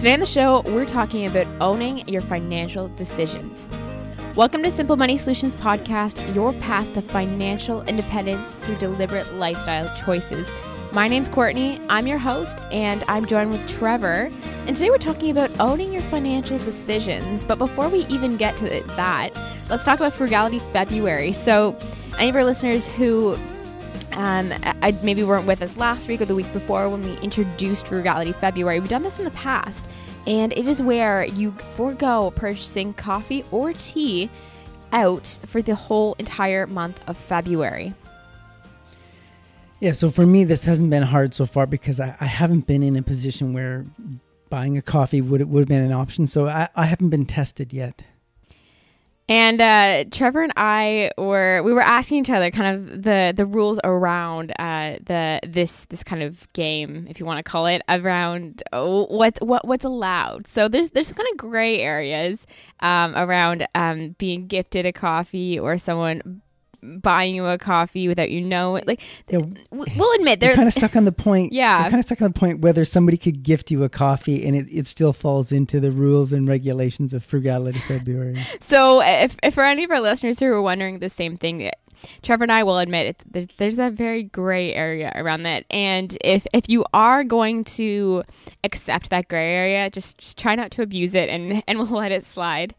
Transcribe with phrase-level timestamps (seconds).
[0.00, 3.68] Today on the show, we're talking about owning your financial decisions.
[4.34, 10.50] Welcome to Simple Money Solutions Podcast, your path to financial independence through deliberate lifestyle choices.
[10.90, 14.30] My name's Courtney, I'm your host, and I'm joined with Trevor.
[14.66, 17.44] And today we're talking about owning your financial decisions.
[17.44, 19.36] But before we even get to that,
[19.68, 21.34] let's talk about Frugality February.
[21.34, 21.76] So,
[22.16, 23.38] any of our listeners who
[24.12, 24.52] um,
[24.82, 28.32] I, maybe weren't with us last week or the week before when we introduced Frugality
[28.32, 28.80] February.
[28.80, 29.84] We've done this in the past,
[30.26, 34.30] and it is where you forego purchasing coffee or tea
[34.92, 37.94] out for the whole entire month of February.
[39.80, 42.82] Yeah, so for me, this hasn't been hard so far because I, I haven't been
[42.82, 43.86] in a position where
[44.50, 46.26] buying a coffee would would have been an option.
[46.26, 48.02] So I, I haven't been tested yet.
[49.30, 53.46] And uh, Trevor and I were we were asking each other kind of the the
[53.46, 57.80] rules around uh, the this this kind of game, if you want to call it,
[57.88, 60.48] around oh, what's what what's allowed.
[60.48, 62.44] So there's there's kind of gray areas
[62.80, 66.42] um, around um, being gifted a coffee or someone
[66.82, 68.86] buying you a coffee without you know it.
[68.86, 69.38] Like, yeah,
[69.70, 71.52] we'll admit they're kind of stuck on the point.
[71.60, 74.56] Yeah, kind of stuck on the point whether somebody could gift you a coffee and
[74.56, 78.38] it, it still falls into the rules and regulations of frugality February.
[78.60, 81.70] so, if, if for any of our listeners who are wondering the same thing, eh,
[82.22, 86.16] Trevor and I will admit it, there's there's a very gray area around that, and
[86.22, 88.22] if if you are going to
[88.64, 92.12] accept that gray area, just, just try not to abuse it, and and we'll let
[92.12, 92.74] it slide.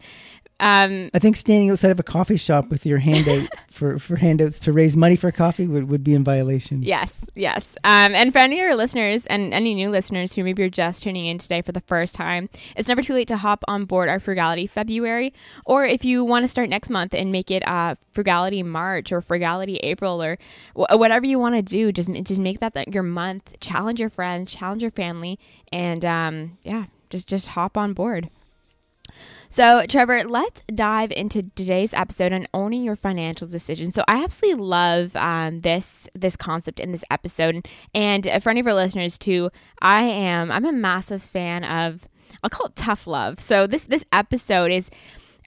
[0.61, 4.59] Um, I think standing outside of a coffee shop with your handout for, for handouts
[4.59, 6.83] to raise money for coffee would, would be in violation.
[6.83, 7.75] Yes, yes.
[7.83, 11.01] Um, and for any of your listeners and any new listeners who maybe you're just
[11.01, 14.07] tuning in today for the first time, it's never too late to hop on board
[14.07, 15.33] our Frugality February.
[15.65, 19.19] Or if you want to start next month and make it uh, Frugality March or
[19.19, 20.37] Frugality April or
[20.75, 23.59] w- whatever you want to do, just, just make that your month.
[23.61, 25.39] Challenge your friends, challenge your family,
[25.71, 28.29] and um, yeah, just, just hop on board.
[29.52, 33.95] So, Trevor, let's dive into today's episode on owning your financial decisions.
[33.95, 38.67] So, I absolutely love um, this this concept in this episode, and for any of
[38.67, 39.50] our listeners too,
[39.81, 42.07] I am I'm a massive fan of
[42.41, 43.41] I'll call it tough love.
[43.41, 44.89] So, this this episode is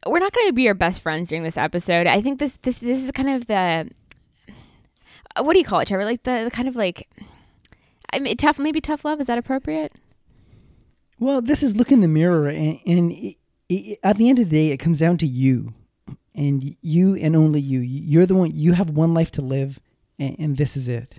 [0.06, 2.06] we're not going to be your best friends during this episode.
[2.06, 3.88] I think this this this is kind of the
[5.41, 6.04] what do you call it, Trevor?
[6.04, 7.09] Like the, the kind of like
[8.12, 9.94] I mean, tough maybe tough love is that appropriate?
[11.19, 13.34] Well, this is look in the mirror and, and
[14.02, 15.74] at the end of the day, it comes down to you
[16.34, 17.80] and you and only you.
[17.80, 19.78] You're the one, you have one life to live,
[20.18, 21.14] and, and this is it.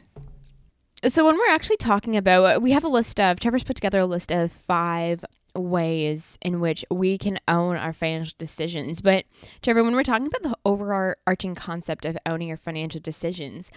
[1.07, 3.99] So, when we're actually talking about, uh, we have a list of, Trevor's put together
[3.99, 5.23] a list of five
[5.55, 9.01] ways in which we can own our financial decisions.
[9.01, 9.25] But,
[9.61, 13.71] Trevor, when we're talking about the overarching concept of owning your financial decisions,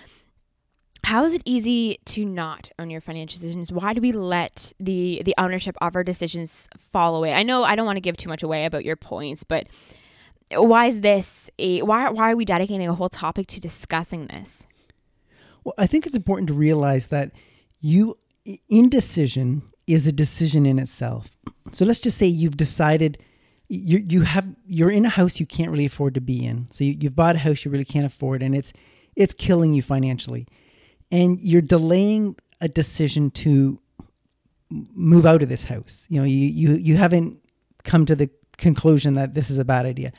[1.08, 3.72] how is it easy to not own your financial decisions?
[3.72, 7.32] Why do we let the the ownership of our decisions fall away?
[7.32, 9.68] I know I don't want to give too much away about your points, but
[10.52, 14.66] why is this a why why are we dedicating a whole topic to discussing this?
[15.64, 17.32] Well, I think it's important to realize that
[17.80, 18.18] you
[18.68, 21.30] indecision is a decision in itself.
[21.72, 23.16] So let's just say you've decided
[23.70, 26.68] you you have you're in a house you can't really afford to be in.
[26.70, 28.74] So you, you've bought a house you really can't afford and it's
[29.16, 30.46] it's killing you financially
[31.10, 33.78] and you're delaying a decision to
[34.70, 36.06] move out of this house.
[36.08, 37.38] You know, you you you haven't
[37.84, 40.12] come to the conclusion that this is a bad idea.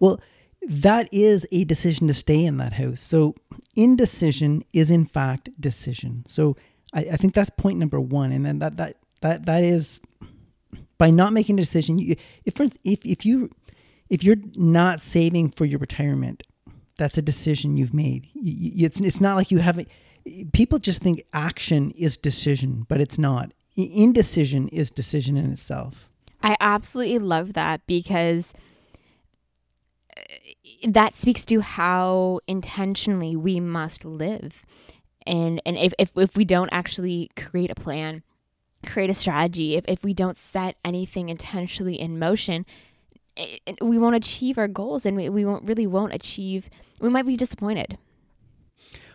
[0.00, 0.20] Well,
[0.66, 3.00] that is a decision to stay in that house.
[3.00, 3.34] So
[3.76, 6.24] indecision is in fact decision.
[6.26, 6.56] So
[6.92, 8.32] I, I think that's point number one.
[8.32, 10.00] And then that that that that is
[10.98, 11.98] by not making a decision.
[11.98, 13.50] You, if if if you
[14.08, 16.42] if you're not saving for your retirement,
[16.98, 18.28] that's a decision you've made.
[18.34, 19.88] You, it's it's not like you haven't
[20.52, 23.52] people just think action is decision, but it's not.
[23.76, 26.08] Indecision is decision in itself.
[26.42, 28.52] I absolutely love that because
[30.16, 30.20] uh,
[30.88, 34.64] that speaks to how intentionally we must live.
[35.24, 38.22] And and if, if, if we don't actually create a plan,
[38.84, 42.66] create a strategy, if, if we don't set anything intentionally in motion,
[43.36, 46.68] it, we won't achieve our goals and we, we won't really won't achieve
[47.00, 47.98] we might be disappointed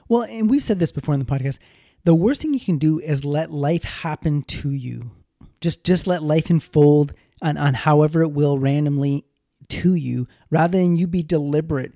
[0.07, 1.59] well, and we've said this before in the podcast.
[2.03, 5.11] The worst thing you can do is let life happen to you.
[5.59, 9.25] Just just let life unfold on, on however it will randomly
[9.69, 11.93] to you, rather than you be deliberate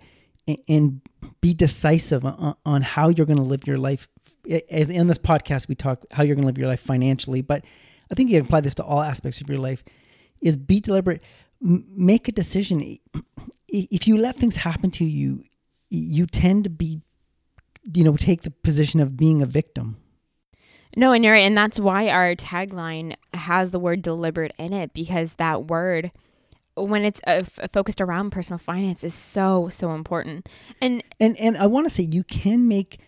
[0.68, 1.02] and,
[1.40, 4.08] be decisive on, on how you're going to live your life.
[4.46, 7.64] In this podcast, we talk how you're going to live your life financially, but
[8.12, 9.84] I think you can apply this to all aspects of your life.
[10.42, 11.22] Is be deliberate,
[11.62, 12.98] make a decision.
[13.68, 15.44] If you let things happen to you,
[15.90, 17.02] you tend to be
[17.84, 19.98] you know, take the position of being a victim.
[20.96, 24.94] No, and you're right, and that's why our tagline has the word deliberate in it
[24.94, 26.12] because that word
[26.76, 30.48] when it's uh, f- focused around personal finance is so so important
[30.82, 33.00] and and and i want to say you can make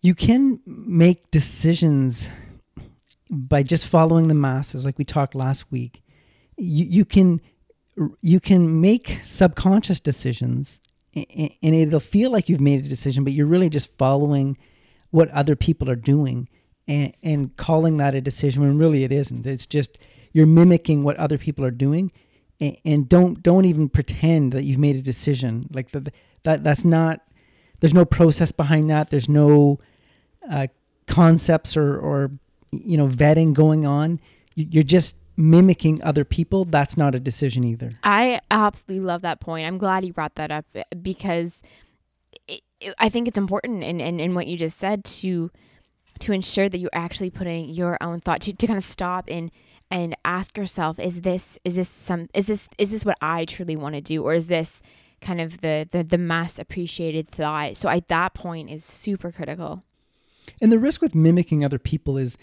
[0.00, 2.28] you can make decisions
[3.30, 6.02] by just following the masses like we talked last week
[6.56, 7.40] you, you can
[8.20, 10.80] you can make subconscious decisions
[11.14, 14.56] and it'll feel like you've made a decision but you're really just following
[15.10, 16.48] what other people are doing
[16.88, 19.46] and, and calling that a decision when really it isn't.
[19.46, 19.98] It's just
[20.32, 22.12] you're mimicking what other people are doing
[22.60, 25.68] and, and don't don't even pretend that you've made a decision.
[25.72, 26.12] Like that
[26.42, 27.20] that that's not
[27.80, 29.10] there's no process behind that.
[29.10, 29.78] There's no
[30.50, 30.68] uh,
[31.06, 32.30] concepts or, or
[32.72, 34.20] you know vetting going on.
[34.54, 36.64] You're just mimicking other people.
[36.64, 37.92] That's not a decision either.
[38.02, 39.66] I absolutely love that point.
[39.66, 41.62] I'm glad you brought that up eh, because
[42.48, 45.50] it, it, I think it's important in, in, in what you just said to
[46.20, 49.50] to ensure that you're actually putting your own thought to, to kind of stop and
[49.90, 53.76] and ask yourself is this is this some is this is this what I truly
[53.76, 54.80] want to do or is this
[55.20, 59.82] kind of the the, the mass appreciated thought so at that point is super critical
[60.60, 62.36] and the risk with mimicking other people is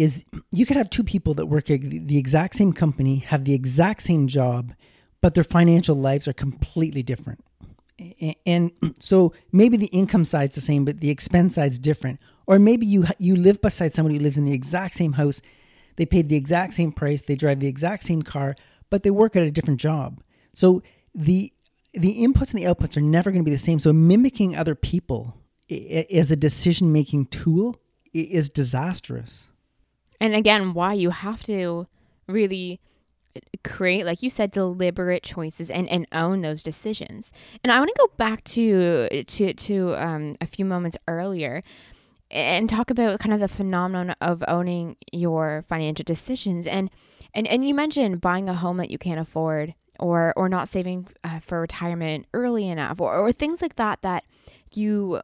[0.00, 3.52] is you could have two people that work at the exact same company, have the
[3.52, 4.72] exact same job,
[5.20, 7.44] but their financial lives are completely different.
[8.46, 12.18] And so maybe the income side's the same, but the expense side's different.
[12.46, 15.42] Or maybe you you live beside somebody who lives in the exact same house,
[15.96, 18.56] they paid the exact same price, they drive the exact same car,
[18.88, 20.22] but they work at a different job.
[20.54, 20.82] So
[21.14, 21.52] the
[21.92, 23.78] the inputs and the outputs are never going to be the same.
[23.78, 25.36] So mimicking other people
[25.68, 27.82] as a decision making tool
[28.14, 29.49] is disastrous.
[30.20, 31.86] And again, why you have to
[32.26, 32.80] really
[33.62, 37.32] create like you said deliberate choices and and own those decisions.
[37.62, 41.62] And i want to go back to to to um, a few moments earlier
[42.30, 46.66] and talk about kind of the phenomenon of owning your financial decisions.
[46.66, 46.90] And
[47.34, 51.08] and and you mentioned buying a home that you can't afford or or not saving
[51.24, 54.24] uh, for retirement early enough or, or things like that that
[54.72, 55.20] you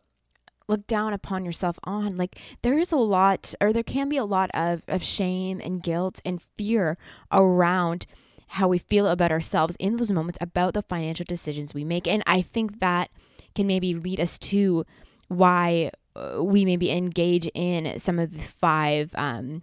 [0.69, 2.17] look down upon yourself on.
[2.17, 5.83] Like there is a lot, or there can be a lot of, of shame and
[5.83, 6.99] guilt and fear
[7.33, 8.07] around
[8.49, 12.07] how we feel about ourselves in those moments about the financial decisions we make.
[12.07, 13.11] And I think that
[13.55, 14.85] can maybe lead us to
[15.29, 19.63] why uh, we maybe engage in some of the five um,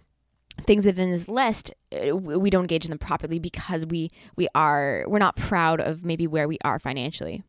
[0.62, 5.04] things within this list uh, we don't engage in them properly because we we are
[5.08, 7.42] we're not proud of maybe where we are financially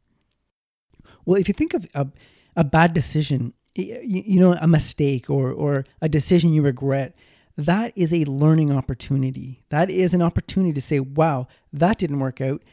[1.26, 2.06] well if you think of uh,
[2.56, 7.16] a bad decision, you know, a mistake or or a decision you regret,
[7.58, 9.64] that is a learning opportunity.
[9.70, 12.64] That is an opportunity to say, "Wow, that didn't work out.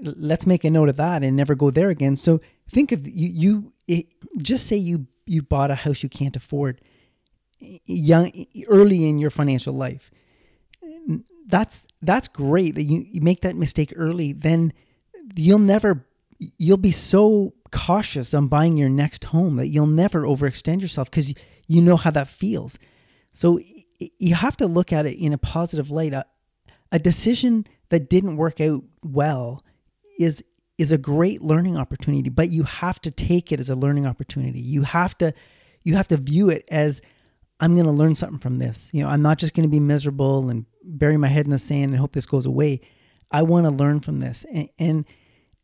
[0.00, 3.28] Let's make a note of that and never go there again." So think of you.
[3.28, 4.06] You it,
[4.38, 6.80] just say you you bought a house you can't afford
[7.86, 10.10] young early in your financial life.
[11.46, 14.32] That's that's great that you, you make that mistake early.
[14.32, 14.72] Then
[15.36, 16.06] you'll never
[16.58, 21.32] you'll be so cautious on buying your next home that you'll never overextend yourself because
[21.66, 22.78] you know how that feels.
[23.32, 23.60] So
[24.18, 26.12] you have to look at it in a positive light.
[26.12, 26.26] A,
[26.90, 29.64] a decision that didn't work out well
[30.18, 30.44] is
[30.78, 34.60] is a great learning opportunity, but you have to take it as a learning opportunity.
[34.60, 35.32] You have to
[35.82, 37.00] you have to view it as
[37.60, 38.88] I'm going to learn something from this.
[38.92, 41.58] You know, I'm not just going to be miserable and bury my head in the
[41.58, 42.80] sand and hope this goes away.
[43.30, 44.44] I want to learn from this.
[44.52, 45.04] And, and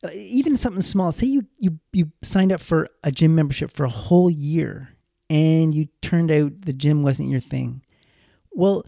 [0.03, 1.11] Uh, even something small.
[1.11, 4.91] Say you you you signed up for a gym membership for a whole year,
[5.29, 7.83] and you turned out the gym wasn't your thing.
[8.53, 8.87] Well,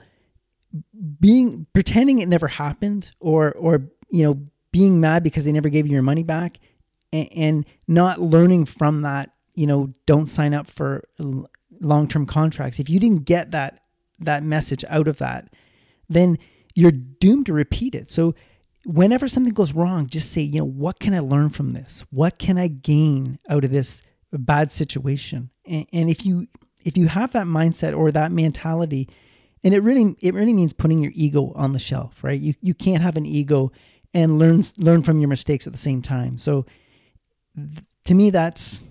[1.18, 4.40] being pretending it never happened, or or you know
[4.70, 6.58] being mad because they never gave you your money back,
[7.12, 9.32] and, and not learning from that.
[9.54, 11.08] You know, don't sign up for
[11.80, 12.78] long term contracts.
[12.78, 13.82] If you didn't get that
[14.20, 15.52] that message out of that,
[16.08, 16.38] then
[16.76, 18.08] you're doomed to repeat it.
[18.10, 18.34] So
[18.84, 22.04] whenever something goes wrong, just say, you know, what can I learn from this?
[22.10, 25.50] What can I gain out of this bad situation?
[25.66, 26.48] And, and if you
[26.84, 29.08] if you have that mindset or that mentality,
[29.62, 32.40] and it really it really means putting your ego on the shelf, right?
[32.40, 33.72] You you can't have an ego
[34.14, 36.38] and learn learn from your mistakes at the same time.
[36.38, 36.64] So
[37.54, 38.82] th- to me, that's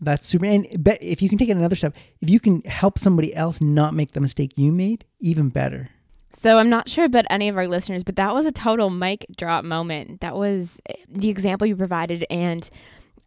[0.00, 0.46] that's super.
[0.46, 0.66] And
[1.00, 4.12] if you can take it another step, if you can help somebody else not make
[4.12, 5.90] the mistake you made, even better.
[6.38, 9.24] So I'm not sure about any of our listeners, but that was a total mic
[9.38, 10.20] drop moment.
[10.20, 12.68] That was eh, the example you provided and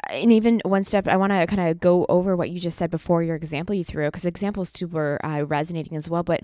[0.10, 2.90] and even one step, I want to kind of go over what you just said
[2.92, 6.24] before your example you threw, because examples too were uh, resonating as well.
[6.24, 6.42] But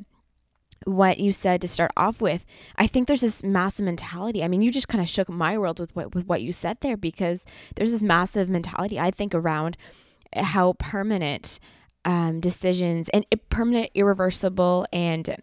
[0.86, 2.46] what you said to start off with,
[2.78, 4.44] I think there's this massive mentality.
[4.44, 6.80] I mean, you just kind of shook my world with what with what you said
[6.82, 7.46] there, because
[7.76, 9.78] there's this massive mentality I think around
[10.36, 11.60] how permanent
[12.06, 15.38] um, decisions and permanent, irreversible, and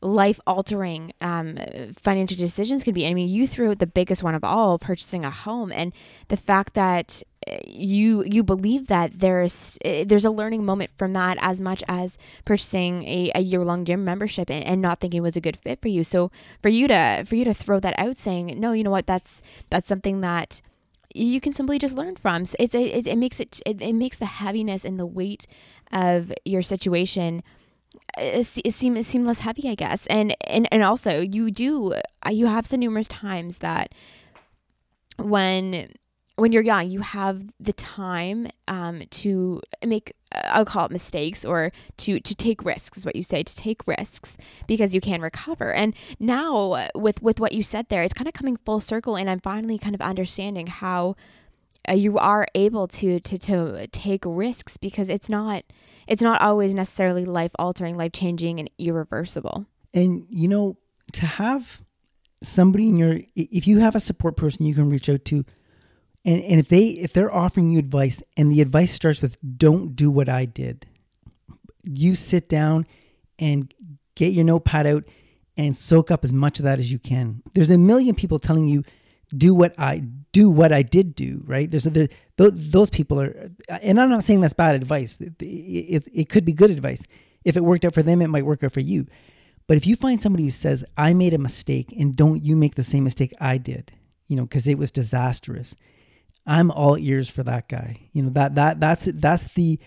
[0.00, 1.58] life altering um,
[2.00, 3.06] financial decisions can be.
[3.06, 5.92] I mean, you threw out the biggest one of all, purchasing a home, and
[6.28, 11.12] the fact that uh, you you believe that there's uh, there's a learning moment from
[11.14, 15.18] that as much as purchasing a, a year long gym membership and, and not thinking
[15.18, 16.04] it was a good fit for you.
[16.04, 16.30] So
[16.62, 19.42] for you to for you to throw that out, saying no, you know what, that's
[19.70, 20.60] that's something that
[21.14, 22.44] you can simply just learn from.
[22.44, 25.46] So it's it, it makes it, it it makes the heaviness and the weight
[25.90, 27.42] of your situation
[28.42, 30.06] seem it seem less heavy, I guess.
[30.06, 33.92] And and and also you do uh, you have said numerous times that
[35.16, 35.92] when
[36.38, 41.72] when you're young, you have the time um, to make I'll call it mistakes or
[41.98, 44.36] to to take risks is what you say to take risks
[44.66, 45.72] because you can recover.
[45.72, 49.16] And now uh, with with what you said there, it's kind of coming full circle,
[49.16, 51.14] and I'm finally kind of understanding how uh,
[51.88, 55.64] Uh, you are able to to to take risks because it's not
[56.06, 59.66] it's not always necessarily life altering, life changing, and irreversible.
[59.94, 60.76] And you know,
[61.12, 61.80] to have
[62.42, 65.44] somebody in your if you have a support person you can reach out to
[66.24, 69.96] and, and if they if they're offering you advice and the advice starts with don't
[69.96, 70.86] do what I did,
[71.84, 72.86] you sit down
[73.38, 73.72] and
[74.14, 75.04] get your notepad out
[75.56, 77.42] and soak up as much of that as you can.
[77.54, 78.84] There's a million people telling you
[79.36, 81.70] do what I do what I did do, right?
[81.70, 85.18] There's there, those people are, and I'm not saying that's bad advice.
[85.20, 87.02] It, it, it could be good advice.
[87.44, 89.06] If it worked out for them, it might work out for you.
[89.66, 92.74] But if you find somebody who says, I made a mistake and don't you make
[92.74, 93.92] the same mistake I did,
[94.26, 95.74] you know, because it was disastrous,
[96.46, 98.08] I'm all ears for that guy.
[98.12, 99.78] You know, that, that, that's, that's the,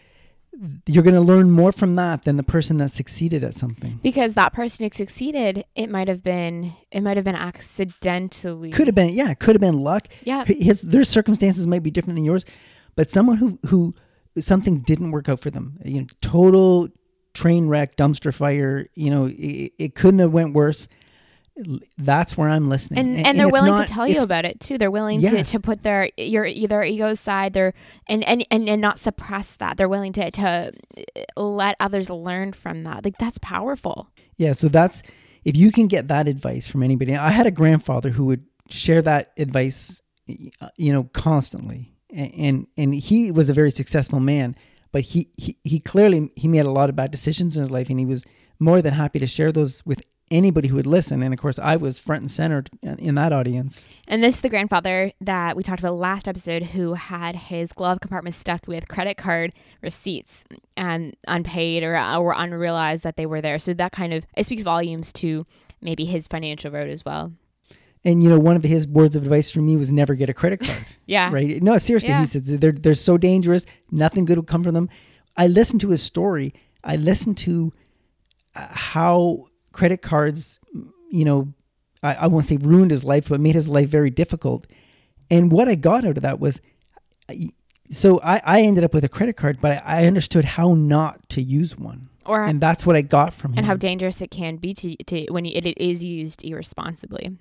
[0.85, 3.99] you're going to learn more from that than the person that succeeded at something.
[4.03, 8.87] Because that person who succeeded it might have been it might have been accidentally could
[8.87, 10.07] have been yeah could have been luck.
[10.23, 10.43] Yeah.
[10.45, 12.45] His their circumstances might be different than yours
[12.95, 13.95] but someone who who
[14.39, 15.79] something didn't work out for them.
[15.83, 16.89] You know total
[17.33, 20.87] train wreck dumpster fire you know it, it couldn't have went worse
[21.97, 22.99] that's where I'm listening.
[22.99, 24.77] And and, and they're willing not, to tell you about it too.
[24.77, 25.51] They're willing yes.
[25.51, 27.53] to, to put their your their ego aside.
[27.53, 27.73] They're
[28.07, 29.77] and, and and and not suppress that.
[29.77, 30.71] They're willing to to
[31.37, 33.03] uh, let others learn from that.
[33.03, 34.09] Like that's powerful.
[34.37, 34.53] Yeah.
[34.53, 35.03] So that's
[35.43, 37.15] if you can get that advice from anybody.
[37.15, 40.01] I had a grandfather who would share that advice,
[40.61, 44.55] uh, you know, constantly, and and he was a very successful man.
[44.93, 47.89] But he, he, he clearly he made a lot of bad decisions in his life,
[47.89, 48.25] and he was
[48.59, 51.21] more than happy to share those with anybody who would listen.
[51.21, 53.83] And of course, I was front and center in that audience.
[54.07, 57.99] And this is the grandfather that we talked about last episode who had his glove
[57.99, 60.45] compartment stuffed with credit card receipts
[60.75, 63.59] and unpaid or, or unrealized that they were there.
[63.59, 65.45] So that kind of it speaks volumes to
[65.81, 67.33] maybe his financial road as well.
[68.03, 70.33] And you know, one of his words of advice for me was never get a
[70.33, 70.85] credit card.
[71.05, 71.31] yeah.
[71.31, 71.61] Right.
[71.61, 72.21] No, seriously, yeah.
[72.21, 73.65] he said they're they're so dangerous.
[73.91, 74.89] Nothing good will come from them.
[75.37, 76.53] I listened to his story.
[76.83, 77.73] I listened to
[78.55, 80.59] uh, how credit cards,
[81.09, 81.53] you know,
[82.03, 84.67] I, I won't say ruined his life, but made his life very difficult.
[85.29, 86.61] And what I got out of that was,
[87.89, 91.27] so I, I ended up with a credit card, but I, I understood how not
[91.29, 92.09] to use one.
[92.25, 93.57] Or, and that's what I got from it.
[93.57, 93.69] and him.
[93.69, 97.37] how dangerous it can be to, to when it is used irresponsibly.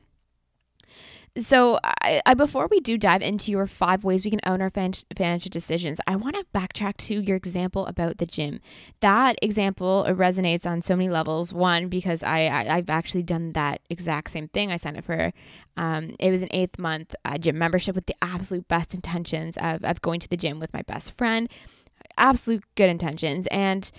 [1.38, 4.70] So, I, I, before we do dive into your five ways we can own our
[4.70, 8.60] financial decisions, I want to backtrack to your example about the gym.
[8.98, 11.52] That example resonates on so many levels.
[11.52, 14.72] One, because I, I have actually done that exact same thing.
[14.72, 15.32] I signed up for
[15.76, 19.84] um, it was an eighth month uh, gym membership with the absolute best intentions of
[19.84, 21.48] of going to the gym with my best friend.
[22.18, 23.92] Absolute good intentions and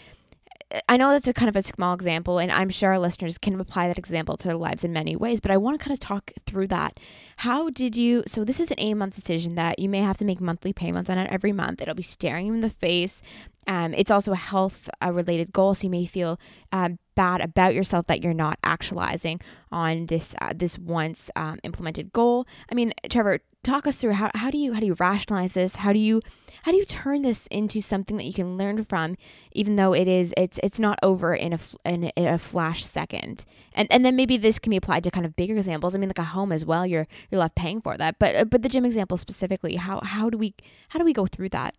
[0.87, 3.59] I know that's a kind of a small example, and I'm sure our listeners can
[3.59, 5.99] apply that example to their lives in many ways, but I want to kind of
[5.99, 6.99] talk through that.
[7.37, 8.23] How did you?
[8.27, 11.09] So, this is an eight month decision that you may have to make monthly payments
[11.09, 11.81] on it every month.
[11.81, 13.21] It'll be staring you in the face.
[13.67, 16.39] Um, it's also a health uh, related goal, so you may feel
[16.71, 19.39] um, bad about yourself that you're not actualizing
[19.71, 22.47] on this uh, this once um, implemented goal.
[22.71, 25.75] I mean, Trevor, talk us through how, how do you how do you rationalize this?
[25.77, 26.21] How do you
[26.63, 29.17] how do you turn this into something that you can learn from,
[29.51, 33.45] even though it is it's it's not over in a in a flash second.
[33.73, 35.93] And and then maybe this can be applied to kind of bigger examples.
[35.93, 36.85] I mean, like a home as well.
[36.85, 40.29] You're you're left paying for that, but uh, but the gym example specifically, how how
[40.29, 40.55] do we
[40.89, 41.75] how do we go through that?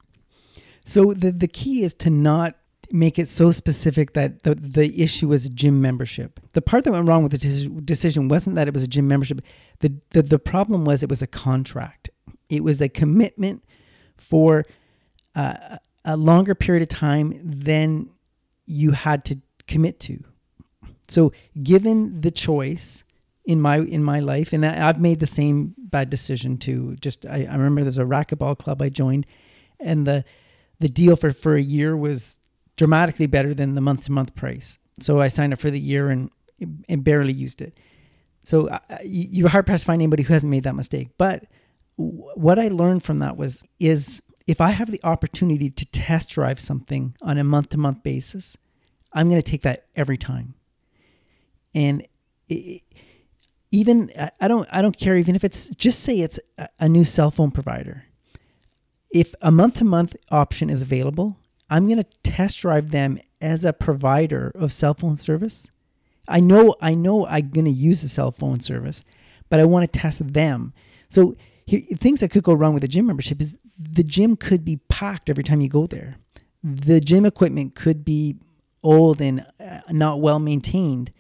[0.85, 2.57] So the the key is to not
[2.91, 6.41] make it so specific that the the issue was gym membership.
[6.53, 9.41] The part that went wrong with the decision wasn't that it was a gym membership.
[9.81, 12.11] The the, the problem was it was a contract.
[12.49, 13.65] It was a commitment
[14.17, 14.65] for
[15.35, 18.11] uh, a longer period of time than
[18.67, 20.23] you had to commit to.
[21.09, 23.05] So, given the choice
[23.45, 26.97] in my in my life, and I've made the same bad decision too.
[27.01, 29.27] Just I, I remember there's a racquetball club I joined,
[29.81, 30.25] and the
[30.83, 32.41] the deal for for a year was
[32.77, 34.79] dramatically better than the month to month price.
[35.01, 36.31] So I signed up for the year and
[36.89, 37.79] and barely used it.
[38.45, 41.11] So uh, you're hard pressed to find anybody who hasn't made that mistake.
[41.17, 41.45] But
[41.97, 46.31] w- what I learned from that was is if I have the opportunity to test
[46.31, 48.57] drive something on a month to month basis,
[49.12, 50.55] I'm going to take that every time.
[51.75, 52.07] And
[52.49, 52.83] it,
[53.71, 57.05] even I don't I don't care even if it's just say it's a, a new
[57.05, 58.05] cell phone provider.
[59.12, 61.38] If a month to month option is available,
[61.69, 65.69] I'm going to test drive them as a provider of cell phone service.
[66.28, 69.04] I know I know I'm going to use a cell phone service,
[69.50, 70.73] but I want to test them.
[71.09, 74.64] So here, things that could go wrong with a gym membership is the gym could
[74.64, 76.16] be packed every time you go there.
[76.62, 78.37] The gym equipment could be
[78.83, 81.12] old and uh, not well maintained.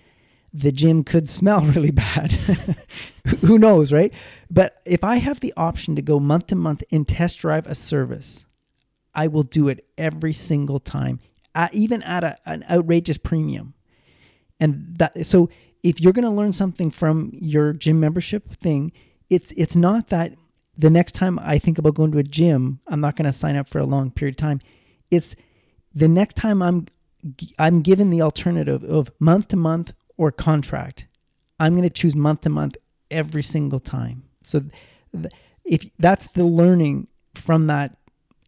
[0.52, 2.32] The gym could smell really bad.
[3.40, 4.12] Who knows, right?
[4.50, 7.74] But if I have the option to go month to month and test drive a
[7.74, 8.44] service,
[9.14, 11.20] I will do it every single time,
[11.72, 13.74] even at a, an outrageous premium.
[14.60, 15.50] And that so
[15.82, 18.92] if you're going to learn something from your gym membership thing,
[19.28, 20.34] it's it's not that
[20.76, 23.56] the next time I think about going to a gym, I'm not going to sign
[23.56, 24.60] up for a long period of time.
[25.10, 25.34] It's
[25.94, 26.86] the next time I'm
[27.58, 29.92] I'm given the alternative of month to month
[30.22, 31.06] or contract.
[31.58, 32.76] I'm going to choose month to month
[33.10, 34.22] every single time.
[34.42, 34.62] So
[35.64, 37.96] if that's the learning from that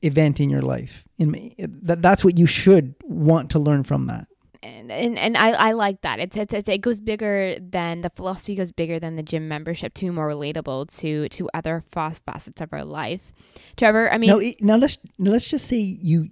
[0.02, 4.28] event in your life, in that that's what you should want to learn from that
[4.64, 6.18] and and, and I, I like that.
[6.18, 9.94] It's, it's, it's it goes bigger than the philosophy goes bigger than the gym membership
[9.94, 13.32] to be more relatable to to other facets of our life.
[13.76, 16.28] Trevor, I mean, now, now let's now let's just say you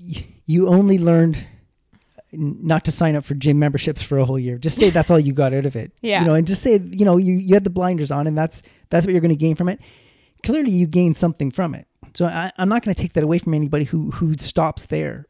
[0.47, 1.47] you only learned
[2.33, 4.59] not to sign up for gym memberships for a whole year.
[4.59, 5.93] Just say that's all you got out of it.
[6.01, 6.21] Yeah.
[6.23, 8.63] You know, and just say you know you you had the blinders on, and that's
[8.91, 9.81] that's what you're going to gain from it.
[10.43, 11.87] Clearly, you gain something from it.
[12.15, 15.27] So I, I'm not going to take that away from anybody who who stops there.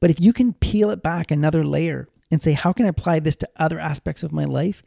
[0.00, 3.20] But if you can peel it back another layer and say, how can I apply
[3.20, 4.82] this to other aspects of my life?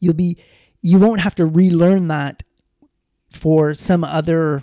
[0.00, 0.38] You'll be,
[0.82, 2.42] you won't have to relearn that
[3.30, 4.62] for some other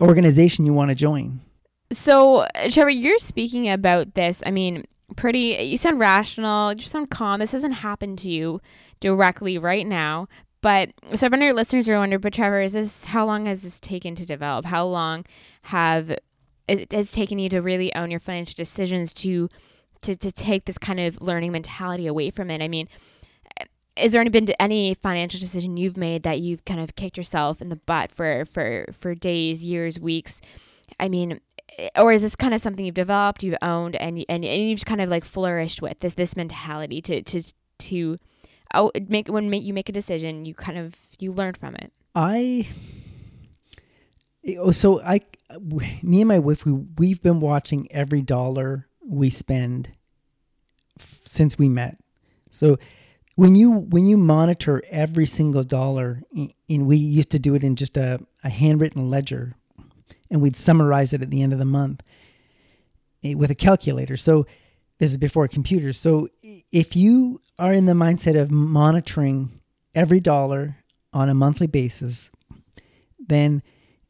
[0.00, 1.40] organization you want to join.
[1.92, 4.42] So, Trevor, you're speaking about this.
[4.46, 7.40] I mean, pretty, you sound rational, you sound calm.
[7.40, 8.60] This hasn't happened to you
[9.00, 10.28] directly right now.
[10.62, 13.80] But so, if any listeners are wondering, but Trevor, is this, how long has this
[13.80, 14.66] taken to develop?
[14.66, 15.24] How long
[15.62, 16.18] have,
[16.68, 19.48] it has taken you to really own your financial decisions to,
[20.02, 22.60] to, to take this kind of learning mentality away from it.
[22.60, 22.88] I mean,
[23.58, 23.64] eh,
[23.96, 27.60] is there any been any financial decision you've made that you've kind of kicked yourself
[27.60, 30.40] in the butt for for for days, years, weeks?
[30.98, 31.40] I mean,
[31.96, 34.86] or is this kind of something you've developed, you've owned, and and, and you've just
[34.86, 37.42] kind of like flourished with this this mentality to to
[37.78, 38.18] to
[38.74, 41.92] oh make when make you make a decision, you kind of you learn from it.
[42.14, 42.68] I
[44.46, 45.20] eh, oh so I
[46.02, 49.90] me and my wife we we've been watching every dollar we spend
[51.24, 51.98] since we met.
[52.50, 52.78] So
[53.36, 56.22] when you when you monitor every single dollar,
[56.68, 59.54] and we used to do it in just a, a handwritten ledger,
[60.30, 62.02] and we'd summarize it at the end of the month
[63.24, 64.16] eh, with a calculator.
[64.16, 64.46] So
[64.98, 65.98] this is before computers.
[65.98, 66.28] So
[66.70, 69.60] if you are in the mindset of monitoring
[69.94, 70.76] every dollar
[71.12, 72.30] on a monthly basis,
[73.18, 73.62] then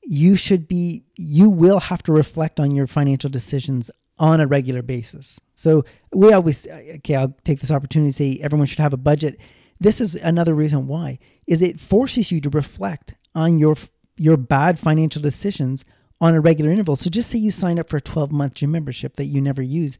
[0.03, 4.83] you should be you will have to reflect on your financial decisions on a regular
[4.83, 5.41] basis.
[5.55, 9.41] So we always okay, I'll take this opportunity to say everyone should have a budget.
[9.79, 13.77] This is another reason why is it forces you to reflect on your
[14.17, 15.85] your bad financial decisions
[16.21, 16.97] on a regular interval.
[16.97, 19.63] So just say you sign up for a 12 month gym membership that you never
[19.63, 19.99] use.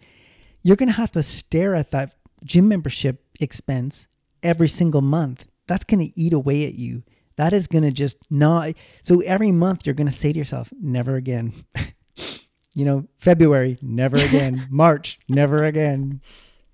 [0.63, 4.07] You're going to have to stare at that gym membership expense
[4.43, 5.47] every single month.
[5.67, 7.03] That's going to eat away at you.
[7.37, 8.75] That is going to just not.
[9.03, 11.65] So every month you're going to say to yourself, never again.
[12.75, 14.67] you know, February, never again.
[14.71, 16.21] March, never again.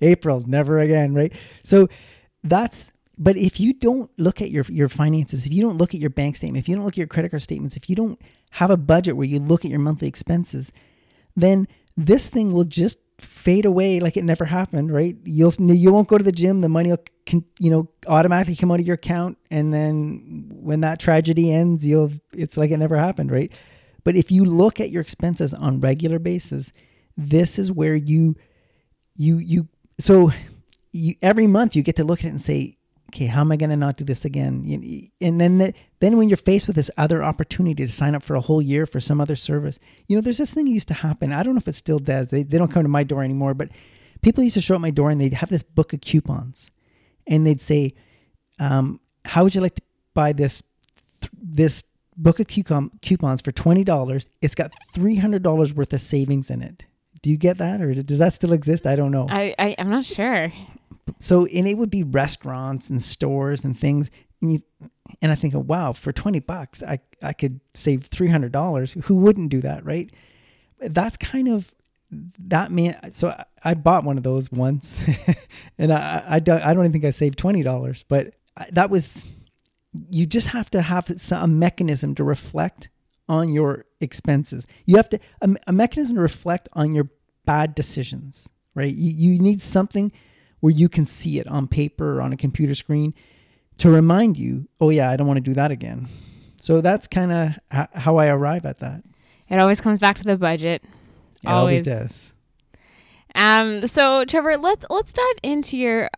[0.01, 1.33] April, never again, right?
[1.63, 1.89] So
[2.43, 6.01] that's but if you don't look at your your finances, if you don't look at
[6.01, 8.21] your bank statement, if you don't look at your credit card statements, if you don't
[8.51, 10.73] have a budget where you look at your monthly expenses,
[11.35, 15.17] then this thing will just fade away like it never happened, right?
[15.25, 17.03] You'll you won't go to the gym, the money will
[17.59, 22.13] you know automatically come out of your account and then when that tragedy ends, you'll
[22.35, 23.51] it's like it never happened, right?
[24.05, 26.71] But if you look at your expenses on regular basis,
[27.17, 28.37] this is where you
[29.17, 30.31] you you so
[30.93, 32.76] you, every month you get to look at it and say,
[33.09, 35.11] okay, how am I going to not do this again?
[35.21, 38.35] And then the, then when you're faced with this other opportunity to sign up for
[38.37, 40.95] a whole year for some other service, you know, there's this thing that used to
[40.95, 41.33] happen.
[41.33, 42.31] I don't know if it still does.
[42.31, 43.69] They they don't come to my door anymore, but
[44.23, 46.71] people used to show up my door and they'd have this book of coupons,
[47.27, 47.95] and they'd say,
[48.59, 49.83] um, "How would you like to
[50.15, 50.63] buy this
[51.33, 51.85] this
[52.17, 54.27] book of coupon, coupons for $20.
[54.41, 56.85] It's got $300 worth of savings in it.
[57.23, 58.87] Do you get that or does that still exist?
[58.87, 59.27] I don't know.
[59.29, 60.53] I, I am not sure.
[61.19, 64.11] So, and it would be restaurants and stores and things.
[64.41, 64.63] And, you,
[65.23, 69.05] and I think, oh, wow, for 20 bucks, I, I could save $300.
[69.05, 70.11] Who wouldn't do that, right?
[70.81, 71.73] That's kind of
[72.11, 73.13] that man.
[73.13, 75.03] So I, I bought one of those once
[75.79, 78.35] and I, I don't, I don't even think I saved $20, but
[78.71, 79.25] that was,
[80.11, 82.91] you just have to have a mechanism to reflect
[83.29, 84.67] on your expenses.
[84.85, 87.09] You have to, a, a mechanism to reflect on your
[87.45, 88.95] bad decisions, right?
[88.95, 90.13] You, you need something
[90.61, 93.15] where you can see it on paper or on a computer screen
[93.79, 96.09] to remind you, oh, yeah, I don't want to do that again.
[96.61, 99.03] So that's kind of h- how I arrive at that.
[99.49, 100.83] It always comes back to the budget.
[101.43, 102.33] It always, always does.
[103.35, 106.09] Um, so Trevor, let's let's dive into your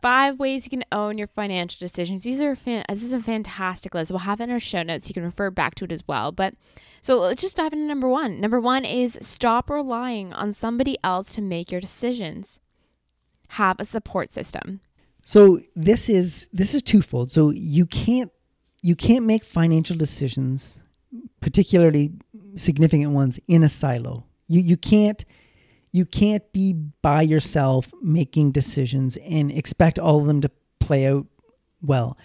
[0.00, 2.22] five ways you can own your financial decisions.
[2.22, 4.12] These are fan- this is a fantastic list.
[4.12, 5.08] We'll have it in our show notes.
[5.08, 6.30] You can refer back to it as well.
[6.30, 6.54] But
[7.02, 8.40] so let's just dive into number one.
[8.40, 12.60] Number one is stop relying on somebody else to make your decisions.
[13.48, 14.80] Have a support system.
[15.24, 17.30] So this is this is twofold.
[17.30, 18.30] So you can't
[18.82, 20.78] you can't make financial decisions,
[21.40, 22.12] particularly
[22.56, 24.24] significant ones, in a silo.
[24.46, 25.24] You you can't
[25.92, 31.26] you can't be by yourself making decisions and expect all of them to play out
[31.82, 32.16] well.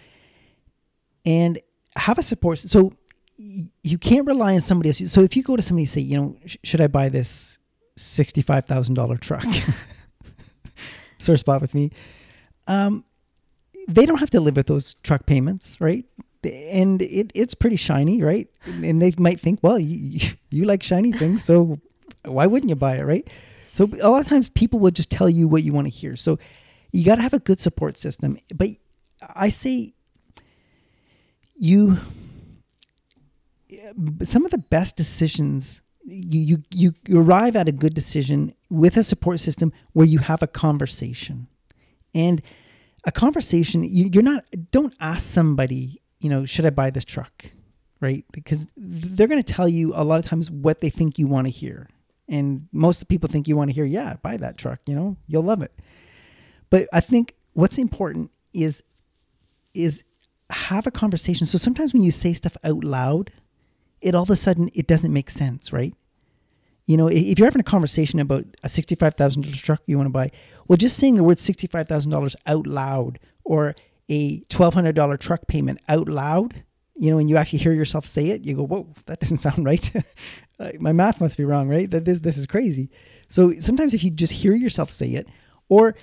[1.25, 1.59] And
[1.95, 2.59] have a support.
[2.59, 2.93] So
[3.37, 5.11] you can't rely on somebody else.
[5.11, 7.57] So if you go to somebody and say, you know, sh- should I buy this
[7.97, 9.45] sixty-five thousand dollar truck?
[11.23, 11.91] Sore spot with me.
[12.67, 13.05] Um,
[13.87, 16.05] they don't have to live with those truck payments, right?
[16.43, 18.47] And it, it's pretty shiny, right?
[18.65, 21.79] And they might think, well, you, you like shiny things, so
[22.25, 23.27] why wouldn't you buy it, right?
[23.73, 26.15] So a lot of times people will just tell you what you want to hear.
[26.15, 26.37] So
[26.91, 28.37] you got to have a good support system.
[28.53, 28.69] But
[29.35, 29.93] I say
[31.57, 31.97] you
[34.21, 39.03] some of the best decisions you, you you arrive at a good decision with a
[39.03, 41.47] support system where you have a conversation.
[42.13, 42.41] And
[43.05, 47.51] a conversation you, you're not don't ask somebody you know should i buy this truck
[48.03, 48.25] right?
[48.33, 51.47] Because they're going to tell you a lot of times what they think you want
[51.47, 51.89] to hear.
[52.27, 55.15] And most people think you want to hear yeah buy that truck you know?
[55.27, 55.71] You'll love it.
[56.69, 58.83] But i think what's important is
[59.73, 60.03] is
[60.49, 61.47] have a conversation.
[61.47, 63.31] So sometimes when you say stuff out loud
[64.03, 65.93] it all of a sudden it doesn't make sense, right?
[66.85, 70.07] You know, if you're having a conversation about a sixty-five thousand dollars truck you want
[70.07, 70.31] to buy,
[70.67, 73.75] well, just saying the word sixty-five thousand dollars out loud, or
[74.09, 76.63] a twelve hundred dollar truck payment out loud,
[76.95, 79.65] you know, and you actually hear yourself say it, you go, "Whoa, that doesn't sound
[79.65, 79.91] right."
[80.79, 81.89] My math must be wrong, right?
[81.89, 82.89] That this this is crazy.
[83.29, 85.27] So sometimes if you just hear yourself say it,
[85.69, 85.95] or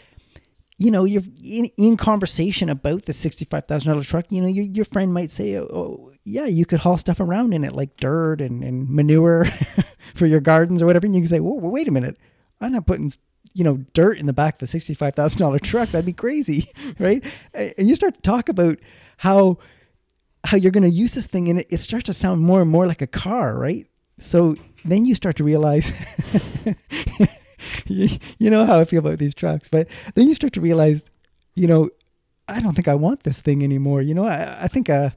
[0.78, 4.24] you know, you're in, in conversation about the sixty-five thousand dollar truck.
[4.30, 7.64] You know, your your friend might say, "Oh, yeah, you could haul stuff around in
[7.64, 9.46] it like dirt and, and manure
[10.14, 12.16] for your gardens or whatever." And you can say, "Whoa, wait a minute,
[12.60, 13.12] I'm not putting."
[13.52, 15.90] You know, dirt in the back of a sixty-five thousand dollar truck.
[15.90, 17.24] That'd be crazy, right?
[17.52, 18.78] And you start to talk about
[19.18, 19.58] how
[20.44, 22.70] how you're going to use this thing, and it, it starts to sound more and
[22.70, 23.86] more like a car, right?
[24.18, 25.92] So then you start to realize
[27.86, 29.68] you, you know how I feel about these trucks.
[29.68, 31.10] But then you start to realize,
[31.54, 31.90] you know,
[32.48, 34.02] I don't think I want this thing anymore.
[34.02, 35.14] You know, I, I think a,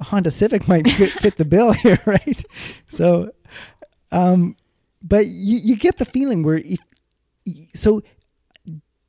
[0.00, 2.44] a Honda Civic might fit, fit the bill here, right?
[2.88, 3.30] So,
[4.12, 4.56] um,
[5.02, 6.80] but you, you get the feeling where if,
[7.74, 8.02] so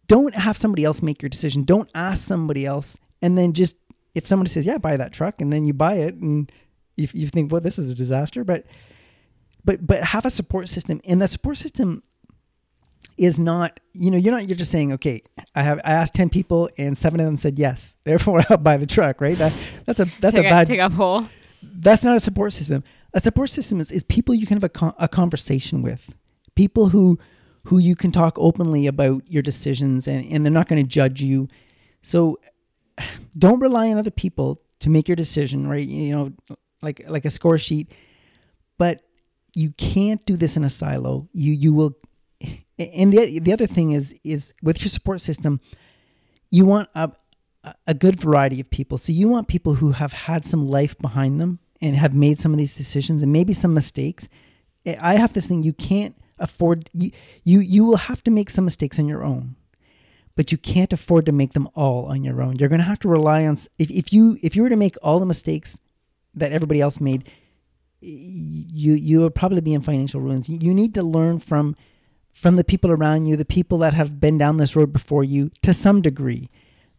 [0.07, 1.63] don't have somebody else make your decision.
[1.63, 2.97] Don't ask somebody else.
[3.21, 3.75] And then just,
[4.15, 6.51] if somebody says, yeah, buy that truck, and then you buy it and
[6.95, 8.65] you, you think, well, this is a disaster, but,
[9.65, 11.01] but, but have a support system.
[11.03, 12.03] And the support system
[13.17, 15.21] is not you know you're not you're just saying okay
[15.55, 17.95] i have i asked 10 people and seven of them said yes.
[18.03, 19.37] Therefore i'll buy the truck right?
[19.37, 19.53] That
[19.85, 21.27] that's a that's take a, bad take a poll.
[21.61, 22.83] That's not a support system.
[23.13, 26.13] A support system is, is people you can have a, a conversation with.
[26.55, 27.17] People who
[27.63, 31.21] who you can talk openly about your decisions and, and they're not going to judge
[31.21, 31.47] you.
[32.01, 32.39] So
[33.37, 35.87] don't rely on other people to make your decision right?
[35.87, 37.91] You know like like a score sheet.
[38.77, 39.01] But
[39.55, 41.27] you can't do this in a silo.
[41.33, 41.97] You you will
[42.79, 45.59] and the the other thing is is with your support system,
[46.49, 47.11] you want a
[47.85, 48.97] a good variety of people.
[48.97, 52.53] So you want people who have had some life behind them and have made some
[52.53, 54.27] of these decisions and maybe some mistakes.
[54.85, 57.11] I have this thing you can't afford you
[57.43, 59.55] you, you will have to make some mistakes on your own.
[60.35, 62.57] But you can't afford to make them all on your own.
[62.57, 64.95] You're going to have to rely on if, if you if you were to make
[65.01, 65.79] all the mistakes
[66.35, 67.29] that everybody else made,
[67.99, 70.47] you you would probably be in financial ruins.
[70.47, 71.75] You, you need to learn from
[72.37, 75.49] from the people around you, the people that have been down this road before you
[75.63, 76.51] to some degree.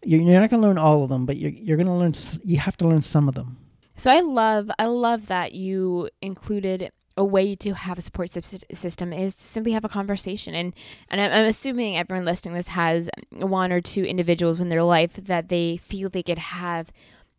[0.05, 2.13] You're, you're not going to learn all of them, but you're, you're going to learn,
[2.43, 3.57] you have to learn some of them.
[3.97, 9.13] So I love, I love that you included a way to have a support system
[9.13, 10.55] is to simply have a conversation.
[10.55, 10.73] And
[11.09, 15.49] and I'm, assuming everyone listening this has one or two individuals in their life that
[15.49, 16.93] they feel they could have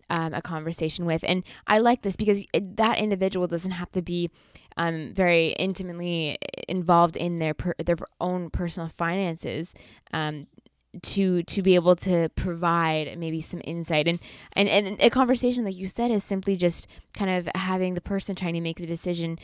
[0.10, 1.24] um, a conversation with.
[1.24, 4.30] And I like this because that individual doesn't have to be
[4.78, 9.74] um, very intimately involved in their per, their own personal finances.
[10.14, 10.48] Um,
[11.04, 14.20] to to be able to provide maybe some insight and,
[14.54, 18.36] and and a conversation like you said is simply just kind of having the person
[18.36, 19.38] trying to make the decision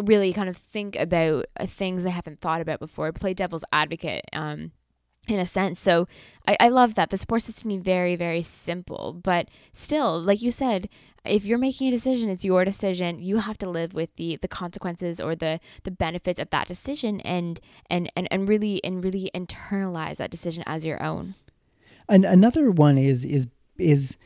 [0.00, 4.24] really kind of think about uh, things they haven't thought about before play devil's advocate
[4.32, 4.70] um
[5.26, 5.80] in a sense.
[5.80, 6.08] So
[6.46, 7.10] I, I love that.
[7.10, 9.12] The support system can be very, very simple.
[9.12, 10.88] But still, like you said,
[11.24, 13.18] if you're making a decision, it's your decision.
[13.18, 17.20] You have to live with the the consequences or the the benefits of that decision
[17.22, 17.60] and
[17.90, 21.34] and and, and really and really internalize that decision as your own.
[22.08, 24.16] And another one is is is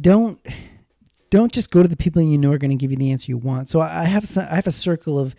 [0.00, 0.44] don't
[1.30, 3.30] don't just go to the people you know are going to give you the answer
[3.30, 3.68] you want.
[3.68, 5.34] So I have some, I have a circle of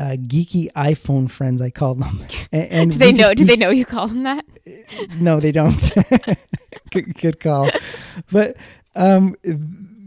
[0.00, 1.60] uh, geeky iPhone friends.
[1.60, 2.26] I call them.
[2.52, 3.32] And, and do they know?
[3.32, 4.44] Do they know you call them that?
[5.20, 5.92] No, they don't.
[6.90, 7.70] good, good, call.
[8.30, 8.56] But
[8.96, 9.36] um,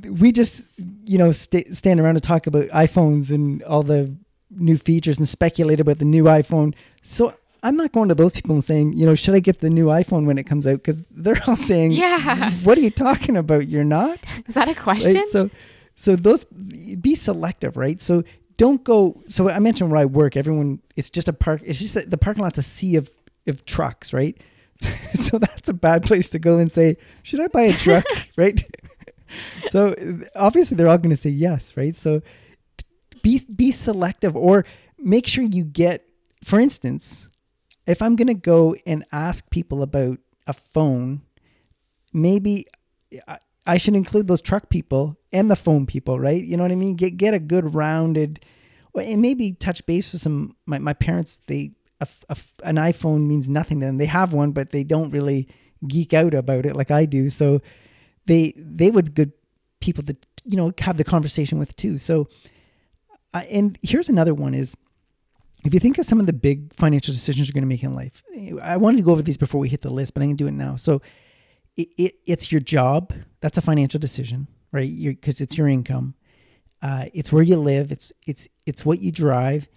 [0.03, 0.65] we just
[1.05, 4.13] you know st- stand around and talk about iPhones and all the
[4.49, 6.73] new features and speculate about the new iPhone.
[7.01, 9.69] So I'm not going to those people and saying, you know, should I get the
[9.69, 10.83] new iPhone when it comes out?
[10.83, 13.69] Because they're all saying, yeah, what are you talking about?
[13.69, 14.19] You're not.
[14.47, 15.15] Is that a question?
[15.15, 15.27] Right?
[15.27, 15.49] So,
[15.95, 18.01] so those be selective, right?
[18.01, 18.23] So
[18.57, 19.21] don't go.
[19.27, 20.37] So I mentioned where I work.
[20.37, 21.61] Everyone, it's just a park.
[21.65, 23.09] It's just a, the parking lot's a sea of
[23.47, 24.39] of trucks, right?
[25.13, 28.05] so that's a bad place to go and say, should I buy a truck,
[28.37, 28.63] right?
[29.69, 29.95] so
[30.35, 31.95] obviously they're all going to say yes, right?
[31.95, 32.21] So
[33.21, 34.65] be be selective or
[34.97, 36.05] make sure you get.
[36.43, 37.29] For instance,
[37.87, 41.21] if I'm going to go and ask people about a phone,
[42.11, 42.67] maybe
[43.65, 46.43] I should include those truck people and the phone people, right?
[46.43, 46.95] You know what I mean?
[46.95, 48.43] Get get a good rounded,
[48.95, 50.55] and maybe touch base with some.
[50.65, 51.71] My, my parents, they
[52.01, 53.97] a, a, an iPhone means nothing to them.
[53.97, 55.47] They have one, but they don't really
[55.87, 57.29] geek out about it like I do.
[57.29, 57.61] So
[58.25, 59.31] they they would good
[59.79, 61.97] people that you know have the conversation with too.
[61.97, 62.27] So,
[63.33, 64.75] uh, and here's another one is
[65.63, 67.93] if you think of some of the big financial decisions you're going to make in
[67.93, 68.21] life,
[68.61, 70.43] I wanted to go over these before we hit the list, but I'm going to
[70.43, 70.75] do it now.
[70.75, 71.01] So
[71.75, 73.13] it, it, it's your job.
[73.41, 74.91] That's a financial decision, right?
[75.03, 76.15] Because it's your income.
[76.81, 77.91] Uh, it's where you live.
[77.91, 79.67] It's it's it's what you drive,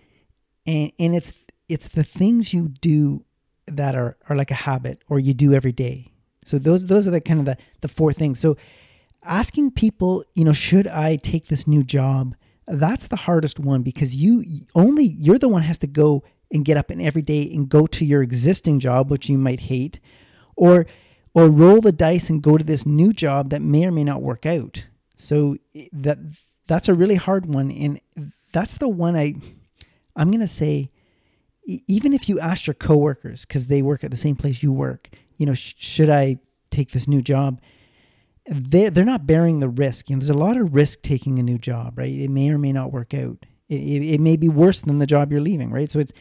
[0.66, 1.32] and and it's
[1.68, 3.24] it's the things you do
[3.66, 6.12] that are are like a habit or you do every day.
[6.44, 8.40] So those those are the kind of the the four things.
[8.40, 8.56] So
[9.22, 12.34] asking people, you know, should I take this new job?
[12.66, 16.76] That's the hardest one because you only you're the one has to go and get
[16.76, 20.00] up and every day and go to your existing job, which you might hate,
[20.56, 20.86] or
[21.36, 24.22] or roll the dice and go to this new job that may or may not
[24.22, 24.86] work out.
[25.16, 25.58] So
[25.92, 26.18] that
[26.66, 28.00] that's a really hard one and
[28.52, 29.34] that's the one I
[30.16, 30.90] I'm going to say
[31.66, 35.10] even if you ask your coworkers cuz they work at the same place you work,
[35.36, 36.38] you know, sh- should I
[36.70, 37.60] take this new job?
[38.48, 40.08] They they're not bearing the risk.
[40.08, 42.08] You know, there's a lot of risk taking a new job, right?
[42.08, 43.44] It may or may not work out.
[43.68, 45.90] It, it, it may be worse than the job you're leaving, right?
[45.90, 46.12] So it's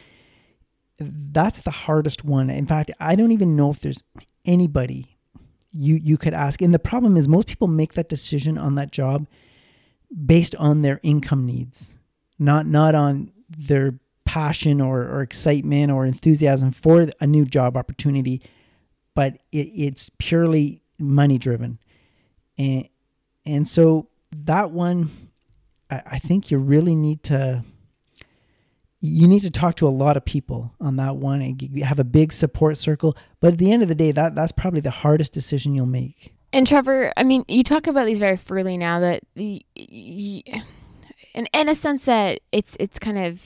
[0.98, 2.50] that's the hardest one.
[2.50, 4.02] In fact, I don't even know if there's
[4.46, 5.16] anybody
[5.72, 6.62] you you could ask.
[6.62, 9.26] And the problem is most people make that decision on that job
[10.24, 11.90] based on their income needs,
[12.38, 18.42] not not on their passion or, or excitement or enthusiasm for a new job opportunity,
[19.14, 21.78] but it, it's purely money driven.
[22.58, 22.88] And
[23.44, 24.08] and so
[24.44, 25.30] that one
[25.90, 27.64] I, I think you really need to
[29.06, 32.04] you need to talk to a lot of people on that one and have a
[32.04, 33.16] big support circle.
[33.40, 36.32] But at the end of the day, that that's probably the hardest decision you'll make.
[36.52, 39.64] And Trevor, I mean, you talk about these very freely now that, the,
[41.34, 43.42] in in a sense that it's it's kind of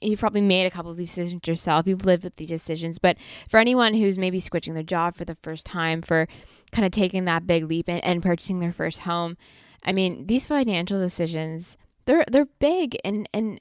[0.00, 1.86] you've probably made a couple of these decisions yourself.
[1.86, 3.16] You've lived with these decisions, but
[3.48, 6.28] for anyone who's maybe switching their job for the first time, for
[6.72, 9.36] kind of taking that big leap and, and purchasing their first home,
[9.84, 13.60] I mean, these financial decisions they're they're big and and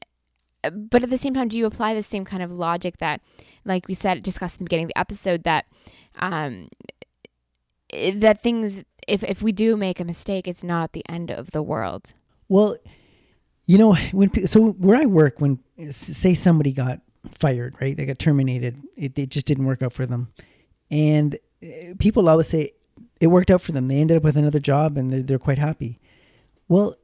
[0.69, 3.21] but at the same time, do you apply the same kind of logic that,
[3.63, 5.65] like we said, discussed in the beginning of the episode, that
[6.19, 6.69] um,
[7.91, 11.63] that things, if if we do make a mistake, it's not the end of the
[11.63, 12.13] world.
[12.47, 12.77] Well,
[13.65, 15.59] you know, when so where I work, when
[15.91, 17.01] say somebody got
[17.31, 17.95] fired, right?
[17.95, 18.81] They got terminated.
[18.95, 20.31] It, it just didn't work out for them,
[20.91, 22.71] and eh, people always say
[23.19, 23.87] it worked out for them.
[23.87, 25.99] They ended up with another job, and they're they're quite happy.
[26.67, 26.95] Well,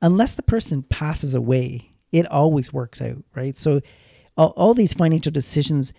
[0.00, 3.56] unless the person passes away it always works out, right?
[3.56, 3.80] So
[4.36, 5.92] all, all these financial decisions,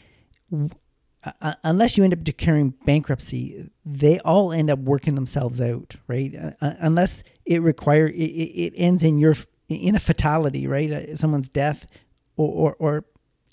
[1.23, 6.33] uh, unless you end up declaring bankruptcy, they all end up working themselves out, right?
[6.61, 9.35] Uh, unless it require it, it ends in your
[9.69, 10.91] in a fatality, right?
[10.91, 11.85] Uh, someone's death,
[12.37, 13.05] or or, or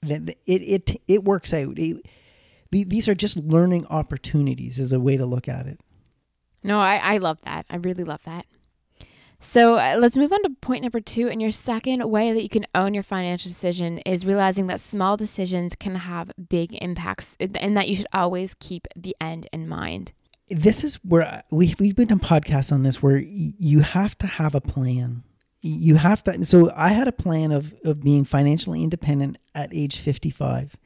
[0.02, 1.78] it it it works out.
[1.78, 2.06] It,
[2.72, 5.80] these are just learning opportunities, is a way to look at it.
[6.62, 7.66] No, I I love that.
[7.70, 8.46] I really love that.
[9.40, 11.28] So uh, let's move on to point number two.
[11.28, 15.16] And your second way that you can own your financial decision is realizing that small
[15.16, 20.12] decisions can have big impacts and that you should always keep the end in mind.
[20.48, 24.54] This is where we, we've been on podcasts on this where you have to have
[24.54, 25.22] a plan.
[25.62, 26.44] You have to.
[26.44, 30.76] So I had a plan of, of being financially independent at age 55.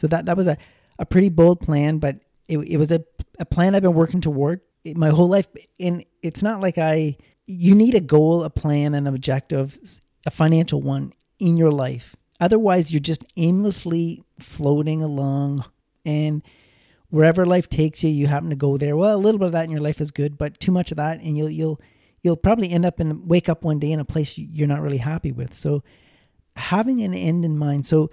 [0.00, 0.56] So that, that was a,
[0.98, 2.16] a pretty bold plan, but
[2.48, 3.04] it, it was a,
[3.38, 5.46] a plan I've been working toward my whole life.
[5.78, 9.78] And it's not like I, you need a goal, a plan, an objective,
[10.26, 12.16] a financial one in your life.
[12.40, 15.64] Otherwise, you're just aimlessly floating along
[16.04, 16.42] and
[17.10, 18.96] wherever life takes you, you happen to go there.
[18.96, 20.96] Well, a little bit of that in your life is good, but too much of
[20.96, 21.80] that and you'll you'll
[22.22, 24.98] you'll probably end up and wake up one day in a place you're not really
[24.98, 25.52] happy with.
[25.54, 25.84] So
[26.56, 27.86] having an end in mind.
[27.86, 28.10] So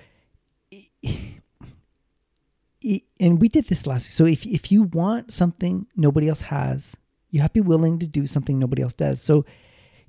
[3.20, 4.12] and we did this last.
[4.12, 6.96] So if if you want something nobody else has,
[7.30, 9.22] you have to be willing to do something nobody else does.
[9.22, 9.46] So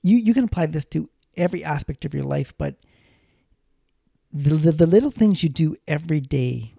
[0.03, 2.77] you you can apply this to every aspect of your life, but
[4.33, 6.75] the, the, the little things you do every day,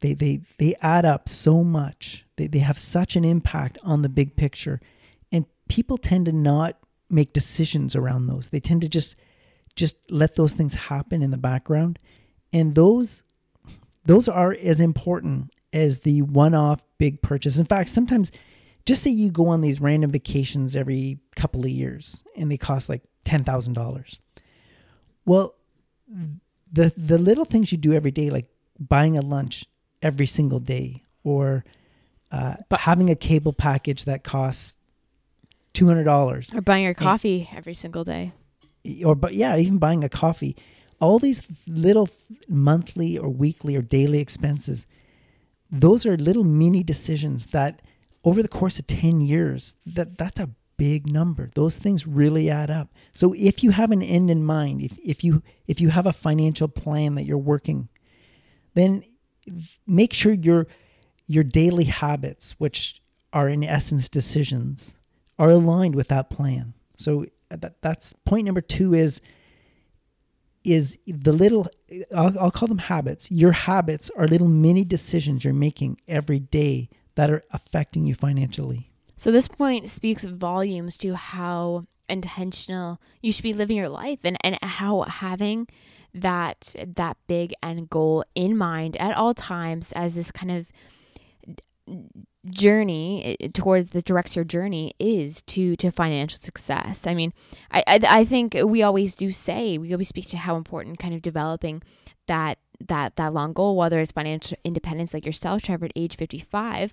[0.00, 2.24] they they they add up so much.
[2.36, 4.80] They they have such an impact on the big picture.
[5.30, 8.48] And people tend to not make decisions around those.
[8.48, 9.16] They tend to just
[9.74, 11.98] just let those things happen in the background.
[12.52, 13.22] And those
[14.04, 17.56] those are as important as the one-off big purchase.
[17.56, 18.30] In fact, sometimes
[18.84, 22.88] just say you go on these random vacations every couple of years and they cost
[22.88, 24.18] like $10,000.
[25.24, 25.54] Well,
[26.72, 28.46] the the little things you do every day like
[28.78, 29.64] buying a lunch
[30.00, 31.64] every single day or
[32.32, 34.76] uh, but having a cable package that costs
[35.74, 38.32] $200 or buying your coffee and, every single day.
[39.04, 40.56] Or but yeah even buying a coffee.
[41.00, 42.08] All these little
[42.48, 44.86] monthly or weekly or daily expenses
[45.72, 47.80] those are little mini decisions that
[48.24, 51.48] over the course of 10 years, that, that's a big number.
[51.54, 52.92] Those things really add up.
[53.14, 56.12] So if you have an end in mind, if, if you if you have a
[56.12, 57.88] financial plan that you're working,
[58.74, 59.04] then
[59.86, 60.66] make sure your
[61.26, 63.00] your daily habits, which
[63.32, 64.96] are in essence decisions,
[65.38, 66.74] are aligned with that plan.
[66.96, 69.20] So that, that's point number two is
[70.64, 71.68] is the little
[72.14, 73.30] I'll, I'll call them habits.
[73.30, 78.90] Your habits are little mini decisions you're making every day that are affecting you financially.
[79.16, 84.36] So this point speaks volumes to how intentional you should be living your life and,
[84.42, 85.68] and how having
[86.14, 90.70] that that big end goal in mind at all times as this kind of
[92.50, 97.06] journey eh, towards the directs your journey is to to financial success.
[97.06, 97.32] I mean,
[97.70, 101.14] I, I I think we always do say we always speak to how important kind
[101.14, 101.82] of developing
[102.26, 106.92] that that that long goal, whether it's financial independence like yourself, Trevor, at age 55,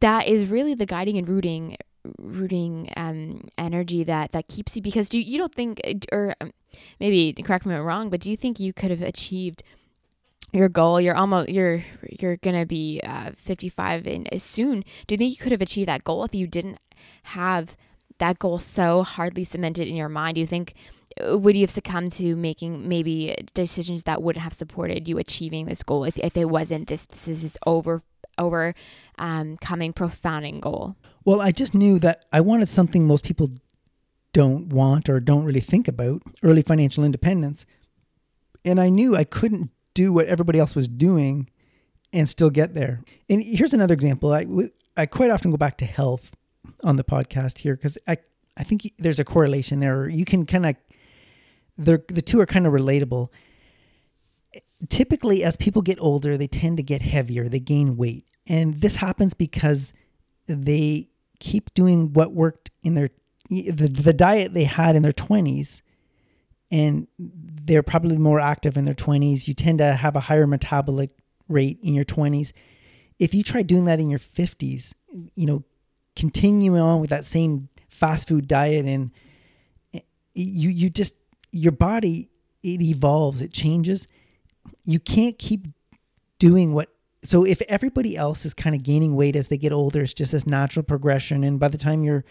[0.00, 1.76] that is really the guiding and rooting
[2.18, 4.82] rooting um, energy that that keeps you.
[4.82, 6.52] Because do you, don't think or um,
[7.00, 9.62] maybe correct me if I'm wrong, but do you think you could have achieved
[10.52, 11.00] your goal?
[11.00, 11.84] You're almost you're
[12.18, 14.84] you're gonna be uh, 55 in as soon.
[15.06, 16.78] Do you think you could have achieved that goal if you didn't
[17.24, 17.76] have
[18.18, 20.36] that goal so hardly cemented in your mind?
[20.36, 20.74] Do you think
[21.20, 25.82] would you have succumbed to making maybe decisions that wouldn't have supported you achieving this
[25.82, 28.02] goal if, if it wasn't this this is this over
[28.38, 28.74] over
[29.18, 30.96] um, coming profounding goal?
[31.24, 33.50] Well i just knew that i wanted something most people
[34.32, 37.66] don't want or don't really think about early financial independence.
[38.64, 41.50] And i knew i couldn't do what everybody else was doing
[42.14, 43.02] and still get there.
[43.28, 44.32] And here's another example.
[44.32, 44.46] I
[44.96, 46.32] i quite often go back to health
[46.82, 48.16] on the podcast here because i
[48.56, 50.08] I think there's a correlation there.
[50.08, 50.76] You can kind of
[51.76, 53.28] they're the two are kind of relatable.
[54.88, 58.26] Typically, as people get older, they tend to get heavier, they gain weight.
[58.46, 59.92] And this happens because
[60.48, 61.08] they
[61.38, 63.10] keep doing what worked in their
[63.48, 65.82] the, the diet they had in their 20s
[66.70, 69.46] and they're probably more active in their 20s.
[69.46, 71.10] You tend to have a higher metabolic
[71.48, 72.52] rate in your 20s.
[73.18, 74.94] If you try doing that in your 50s,
[75.34, 75.64] you know,
[76.16, 79.10] continuing on with that same fast food diet and
[79.92, 80.00] eh,
[80.34, 81.14] you you just
[81.52, 82.28] your body
[82.62, 84.06] it evolves, it changes.
[84.84, 85.66] You can't keep
[86.38, 86.88] doing what
[87.24, 90.32] so if everybody else is kind of gaining weight as they get older, it's just
[90.32, 92.24] this natural progression and by the time you're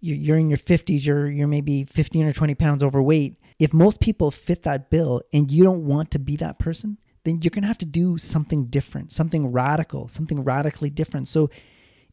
[0.00, 3.36] you're in your 50s, you're you're maybe 15 or 20 pounds overweight.
[3.58, 7.40] If most people fit that bill and you don't want to be that person, then
[7.40, 11.28] you're going to have to do something different, something radical, something radically different.
[11.28, 11.50] So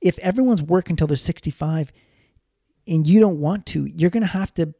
[0.01, 1.91] if everyone's working until they're 65
[2.87, 4.73] and you don't want to, you're going to have to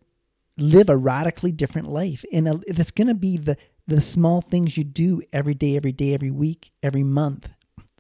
[0.60, 2.24] live a radically different life.
[2.32, 3.58] And a, that's going to be the,
[3.88, 7.50] the small things you do every day, every day, every week, every month.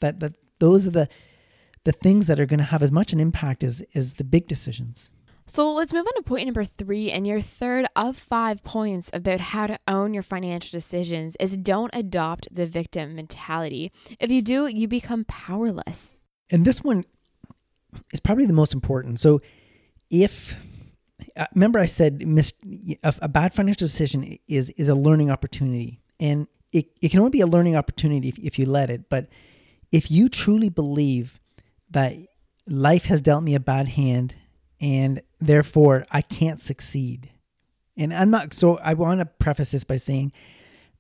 [0.01, 1.09] That, that those are the,
[1.83, 4.47] the things that are going to have as much an impact as, as the big
[4.47, 5.09] decisions.
[5.47, 7.11] So let's move on to point number three.
[7.11, 11.89] And your third of five points about how to own your financial decisions is don't
[11.93, 13.91] adopt the victim mentality.
[14.19, 16.15] If you do, you become powerless.
[16.51, 17.03] And this one
[18.13, 19.19] is probably the most important.
[19.19, 19.41] So
[20.11, 20.55] if uh,
[21.35, 22.53] Uh, remember I said mis-
[23.03, 27.31] a, a bad financial decision is is a learning opportunity and it, it can only
[27.31, 29.09] be a learning opportunity if, if you let it.
[29.09, 29.27] But
[29.91, 31.39] if you truly believe
[31.89, 32.15] that
[32.67, 34.35] life has dealt me a bad hand
[34.79, 37.31] and therefore I can't succeed.
[37.97, 40.31] And I'm not, so I want to preface this by saying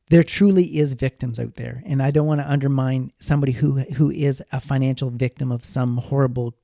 [0.09, 1.83] there truly is victims out there.
[1.85, 5.97] And I don't want to undermine somebody who, who is a financial victim of some
[5.97, 6.55] horrible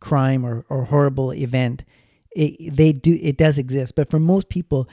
[0.00, 1.84] crime or, or horrible event.
[2.34, 3.94] It, they do, it does exist.
[3.94, 4.88] But for most people,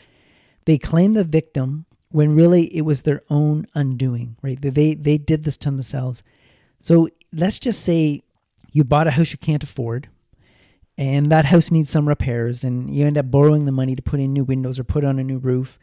[0.65, 4.61] they claim the victim when really it was their own undoing, right?
[4.61, 6.23] They, they did this to themselves.
[6.81, 8.23] So let's just say
[8.71, 10.09] you bought a house you can't afford
[10.97, 14.19] and that house needs some repairs and you end up borrowing the money to put
[14.19, 15.79] in new windows or put on a new roof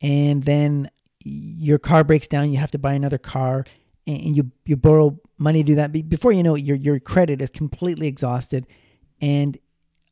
[0.00, 3.64] and then your car breaks down you have to buy another car
[4.06, 7.40] and you you borrow money to do that before you know it your your credit
[7.40, 8.66] is completely exhausted
[9.20, 9.58] and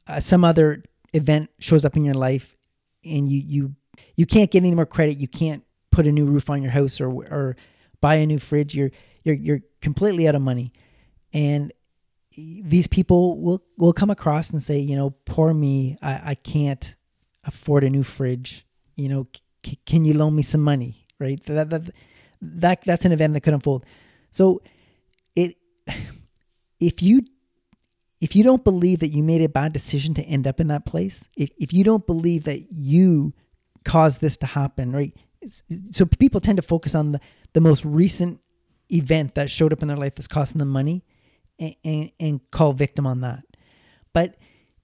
[0.07, 0.83] uh, some other
[1.13, 2.57] event shows up in your life
[3.05, 3.75] and you you
[4.17, 7.01] you can't get any more credit you can't put a new roof on your house
[7.01, 7.57] or or
[8.01, 8.91] buy a new fridge you're
[9.25, 10.73] you're you're completely out of money
[11.33, 11.73] and
[12.37, 16.95] these people will will come across and say, you know, poor me, I, I can't
[17.45, 18.67] afford a new fridge.
[18.97, 19.27] You know,
[19.65, 21.07] c- can you loan me some money?
[21.19, 21.43] Right?
[21.45, 21.91] That, that
[22.41, 23.85] that that's an event that could unfold.
[24.31, 24.63] So,
[25.37, 25.57] it
[26.81, 27.23] if you
[28.23, 30.87] if you don't believe that you made a bad decision to end up in that
[30.87, 33.35] place, if if you don't believe that you
[33.85, 35.13] caused this to happen, right?
[35.91, 37.21] So people tend to focus on the
[37.53, 38.39] the most recent
[38.93, 41.05] event that showed up in their life that's costing them money
[41.59, 43.43] and, and, and call victim on that.
[44.13, 44.37] But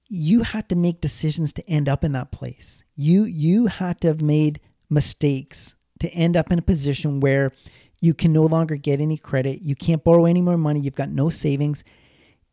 [0.09, 2.82] you had to make decisions to end up in that place.
[2.97, 4.59] You you had to have made
[4.91, 7.53] mistakes to end up in a position where
[8.01, 11.11] you can no longer get any credit, you can't borrow any more money, you've got
[11.11, 11.84] no savings.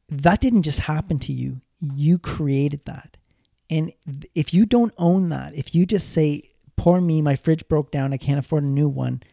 [0.10, 1.62] That didn't just happen to you.
[1.80, 3.18] You created that.
[3.70, 3.92] And
[4.36, 8.14] if you don't own that, if you just say, "Poor me, my fridge broke down,
[8.14, 9.24] I can't afford a new one.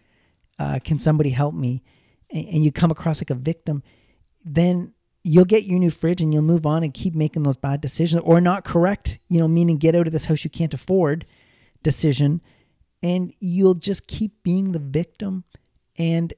[0.58, 1.82] Uh, can somebody help me?"
[2.32, 3.82] and, and you come across like a victim,
[4.44, 4.92] then
[5.22, 8.22] you'll get your new fridge and you'll move on and keep making those bad decisions
[8.24, 11.24] or not correct, you know, meaning get out of this house you can't afford
[11.82, 12.40] decision.
[13.02, 15.44] And you'll just keep being the victim.
[15.96, 16.32] And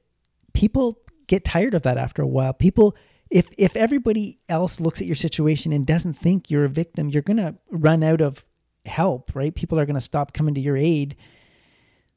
[0.53, 2.53] people get tired of that after a while.
[2.53, 2.97] People,
[3.31, 7.23] if, if everybody else looks at your situation and doesn't think you're a victim, you're
[7.23, 8.45] going to run out of
[8.87, 9.55] help, right?
[9.55, 11.17] People are going to stop coming to your aid.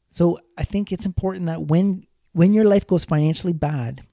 [0.10, 4.04] So I think it's important that when when your life goes financially bad,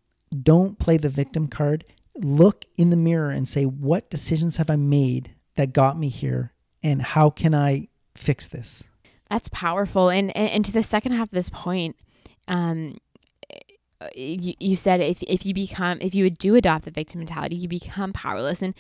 [0.43, 1.85] don't play the victim card.
[2.17, 6.53] Look in the mirror and say, what decisions have I made that got me here?
[6.83, 8.83] And how can I fix this?
[9.29, 10.09] That's powerful.
[10.09, 11.97] And, and, and to the second half of this point,
[12.49, 12.97] um,
[14.15, 18.13] you, said if, if you become if you do adopt the victim mentality you become
[18.13, 18.75] powerless and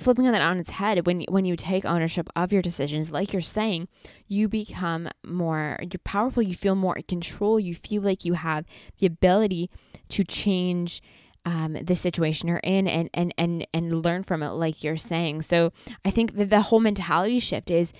[0.00, 3.32] flipping on that on its head when when you take ownership of your decisions like
[3.32, 3.88] you're saying
[4.28, 8.64] you become more you're powerful you feel more in control you feel like you have
[8.98, 9.70] the ability
[10.08, 11.02] to change
[11.44, 15.42] um, the situation you're in and, and, and, and learn from it, like you're saying.
[15.42, 15.72] So
[16.04, 17.92] I think that the whole mentality shift is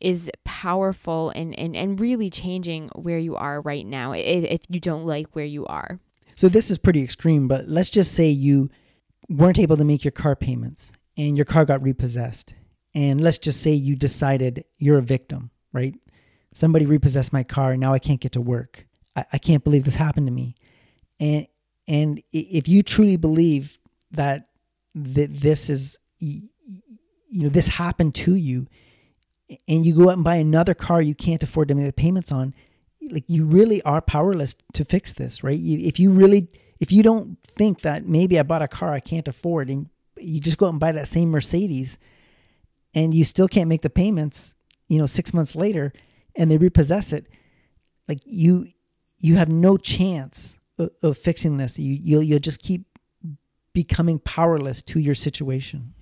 [0.00, 4.80] is powerful and, and, and really changing where you are right now if, if you
[4.80, 5.98] don't like where you are.
[6.38, 8.70] So this is pretty extreme, but let's just say you
[9.28, 12.54] weren't able to make your car payments and your car got repossessed.
[12.94, 15.94] And let's just say you decided you're a victim, right?
[16.54, 18.86] Somebody repossessed my car and now I can't get to work.
[19.16, 20.54] I, I can't believe this happened to me
[21.20, 21.46] and
[21.86, 23.78] and if you truly believe
[24.12, 24.48] that
[24.94, 26.42] that this is you
[27.32, 28.66] know this happened to you
[29.66, 32.32] and you go out and buy another car you can't afford to make the payments
[32.32, 32.54] on
[33.10, 36.48] like you really are powerless to fix this right you, if you really
[36.80, 39.88] if you don't think that maybe i bought a car i can't afford and
[40.18, 41.96] you just go out and buy that same mercedes
[42.94, 44.54] and you still can't make the payments
[44.88, 45.92] you know six months later
[46.36, 47.28] and they repossess it
[48.08, 48.66] like you
[49.18, 50.56] you have no chance
[51.02, 51.78] of, fixing this.
[51.78, 52.86] You you'll you'll just keep
[53.72, 55.94] becoming powerless to your situation.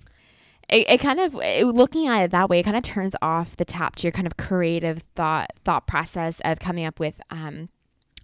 [0.69, 3.55] It, it kind of it, looking at it that way, it kind of turns off
[3.55, 7.69] the tap to your kind of creative thought thought process of coming up with um,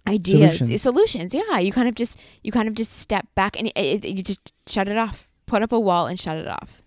[0.06, 0.82] ideas solutions.
[0.82, 1.34] solutions.
[1.34, 4.52] Yeah, you kind of just you kind of just step back and it, you just
[4.66, 5.30] shut it off.
[5.46, 6.82] Put up a wall and shut it off.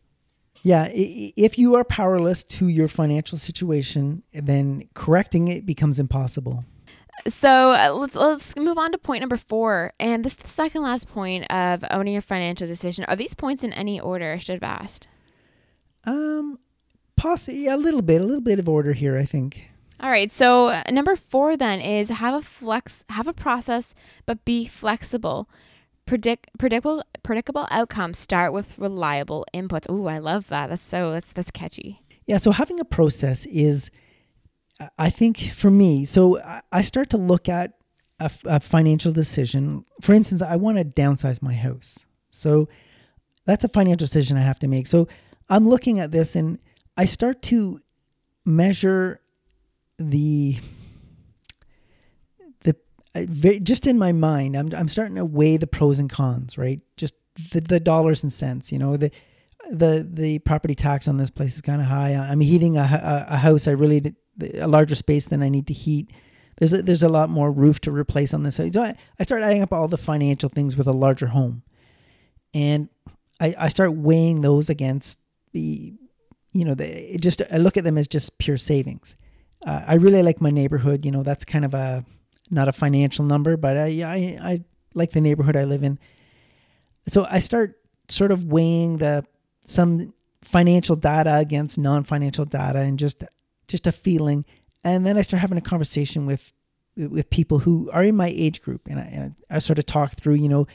[0.64, 6.66] Yeah, if you are powerless to your financial situation, then correcting it becomes impossible.
[7.28, 10.84] So uh, let's let's move on to point number four, and this is the second
[10.84, 13.06] last point of owning your financial decision.
[13.06, 14.34] Are these points in any order?
[14.34, 15.08] I should have asked.
[16.08, 16.58] Um,
[17.18, 19.18] possibly yeah, a little bit, a little bit of order here.
[19.18, 19.70] I think.
[20.00, 20.32] All right.
[20.32, 23.94] So uh, number four then is have a flex, have a process,
[24.26, 25.50] but be flexible.
[26.06, 29.90] Predict predictable predictable outcomes start with reliable inputs.
[29.92, 30.70] Ooh, I love that.
[30.70, 32.02] That's so that's that's catchy.
[32.26, 32.38] Yeah.
[32.38, 33.92] So having a process is,
[34.98, 36.42] I think for me, so
[36.72, 37.74] I start to look at
[38.20, 39.86] a, a financial decision.
[40.02, 42.06] For instance, I want to downsize my house.
[42.30, 42.70] So
[43.46, 44.88] that's a financial decision I have to make.
[44.88, 45.08] So
[45.50, 46.60] I'm looking at this and
[46.96, 47.82] I start to
[48.46, 49.22] measure
[50.00, 50.58] the
[53.14, 56.82] the just in my mind I'm I'm starting to weigh the pros and cons, right?
[56.98, 57.16] Just
[57.52, 59.12] the the dollars and cents, you know, the
[59.72, 62.14] the the property tax on this place is kind of high.
[62.14, 64.16] I'm heating a, a, a house I really
[64.56, 66.12] a larger space than I need to heat.
[66.58, 68.56] There's a, there's a lot more roof to replace on this.
[68.56, 71.64] So I, I start adding up all the financial things with a larger home,
[72.54, 72.90] and
[73.40, 75.20] I, I start weighing those against
[75.54, 75.94] the
[76.54, 79.16] you know, the, just I look at them as just pure savings.
[79.66, 81.06] Uh, I really like my neighborhood.
[81.06, 82.04] You know, that's kind of a
[82.50, 84.62] not a financial number, but I, I I
[84.94, 86.00] like the neighborhood I live in.
[87.08, 87.80] So I start
[88.10, 89.26] sort of weighing the
[89.66, 93.24] some financial data against non-financial data and just
[93.68, 94.46] just a feeling,
[94.84, 96.54] and then I start having a conversation with
[96.96, 100.16] with people who are in my age group, and I, and I sort of talk
[100.16, 100.36] through.
[100.36, 100.68] You know,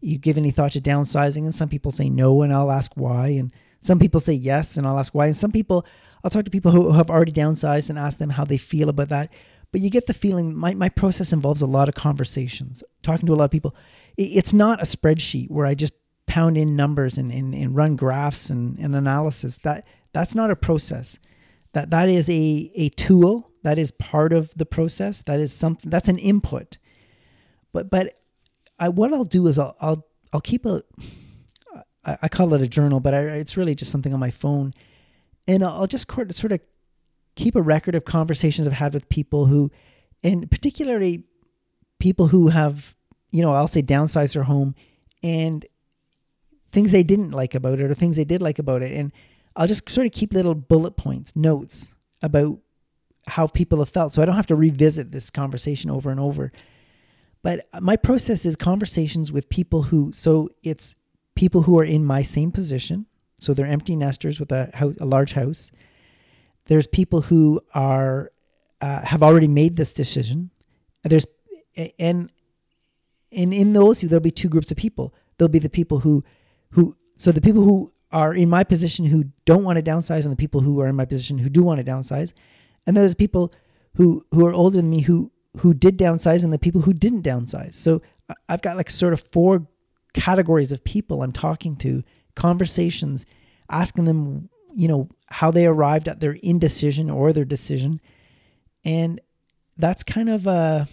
[0.00, 3.28] you give any thought to downsizing, and some people say no, and I'll ask why,
[3.28, 5.26] and some people say yes, and I'll ask why.
[5.26, 5.86] And some people,
[6.22, 9.08] I'll talk to people who have already downsized and ask them how they feel about
[9.08, 9.32] that.
[9.72, 13.32] But you get the feeling my, my process involves a lot of conversations, talking to
[13.32, 13.74] a lot of people.
[14.16, 15.92] It's not a spreadsheet where I just
[16.26, 19.58] pound in numbers and, and, and run graphs and, and analysis.
[19.62, 21.18] That that's not a process.
[21.72, 23.50] That that is a, a tool.
[23.62, 25.22] That is part of the process.
[25.22, 26.78] That is something that's an input.
[27.72, 28.20] But but
[28.78, 30.82] I what I'll do is I'll I'll I'll keep a
[32.04, 34.74] I, I call it a journal, but I, it's really just something on my phone.
[35.46, 36.60] And I'll just sort of
[37.34, 39.70] keep a record of conversations I've had with people who,
[40.22, 41.24] and particularly
[41.98, 42.94] people who have,
[43.30, 44.74] you know, I'll say downsized their home
[45.22, 45.64] and
[46.72, 48.92] things they didn't like about it or things they did like about it.
[48.92, 49.12] And
[49.56, 51.92] I'll just sort of keep little bullet points, notes
[52.22, 52.58] about
[53.26, 54.12] how people have felt.
[54.12, 56.52] So I don't have to revisit this conversation over and over.
[57.42, 60.94] But my process is conversations with people who, so it's
[61.40, 63.06] people who are in my same position.
[63.38, 65.70] So they're empty nesters with a, a large house.
[66.66, 68.30] There's people who are
[68.82, 70.50] uh, have already made this decision.
[71.02, 71.26] There's
[71.98, 72.30] and
[73.32, 75.14] and in those there'll be two groups of people.
[75.38, 76.22] There'll be the people who
[76.72, 80.32] who so the people who are in my position who don't want to downsize and
[80.32, 82.34] the people who are in my position who do want to downsize.
[82.86, 83.54] And there's people
[83.94, 85.30] who who are older than me who
[85.60, 87.74] who did downsize and the people who didn't downsize.
[87.74, 88.02] So
[88.48, 89.66] I've got like sort of four
[90.12, 92.02] categories of people I'm talking to,
[92.34, 93.26] conversations,
[93.70, 98.00] asking them, you know, how they arrived at their indecision or their decision.
[98.84, 99.20] And
[99.76, 100.86] that's kind of uh,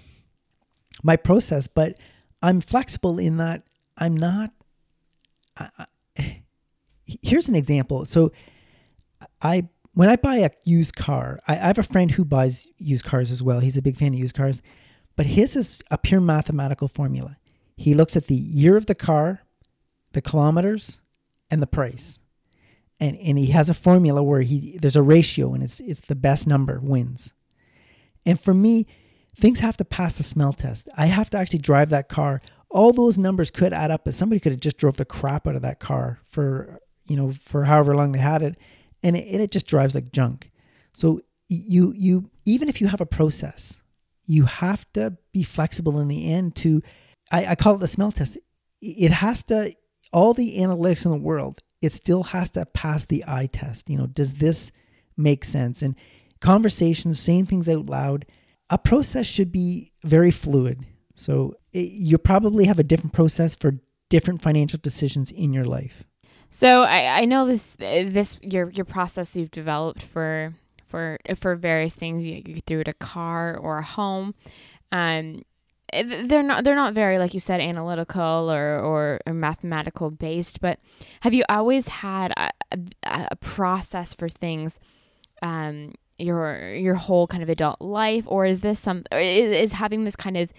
[1.04, 1.98] my process, but
[2.42, 3.64] I'm flexible in that
[3.98, 4.52] I'm not.
[5.58, 5.70] I,
[6.16, 6.44] I,
[7.06, 8.06] here's an example.
[8.06, 8.32] So,
[9.42, 13.06] I when I buy a used car, I, I have a friend who buys used
[13.06, 13.60] cars as well.
[13.60, 14.62] He's a big fan of used cars,
[15.16, 17.37] but his is a pure mathematical formula.
[17.78, 19.44] He looks at the year of the car,
[20.14, 21.00] the kilometers,
[21.50, 22.20] and the price.
[23.00, 26.16] And and he has a formula where he there's a ratio and it's it's the
[26.16, 27.32] best number wins.
[28.26, 28.88] And for me,
[29.40, 30.90] things have to pass the smell test.
[30.98, 32.42] I have to actually drive that car.
[32.70, 35.56] All those numbers could add up, but somebody could have just drove the crap out
[35.56, 38.58] of that car for you know for however long they had it,
[39.04, 40.50] and it, it just drives like junk.
[40.94, 43.78] So you you even if you have a process,
[44.26, 46.82] you have to be flexible in the end to
[47.32, 48.38] I, I call it the smell test.
[48.82, 49.74] It has to,
[50.14, 53.90] all the analytics in the world, it still has to pass the eye test.
[53.90, 54.72] You know, does this
[55.16, 55.82] make sense?
[55.82, 55.96] And
[56.42, 58.26] conversations, saying things out loud,
[58.70, 60.86] a process should be very fluid.
[61.16, 66.04] So it, you probably have a different process for different financial decisions in your life.
[66.50, 70.54] So I, I know this this your your process you've developed for
[70.88, 74.34] for for various things you, you threw it a car or a home.
[74.92, 75.57] Um, Eh,
[75.94, 80.80] they're not they're not very like you said analytical or, or, or mathematical based but
[81.22, 84.80] have you always had a, a, a process for things
[85.42, 90.04] um your your whole kind of adult life or is this some is, is having
[90.04, 90.52] this kind of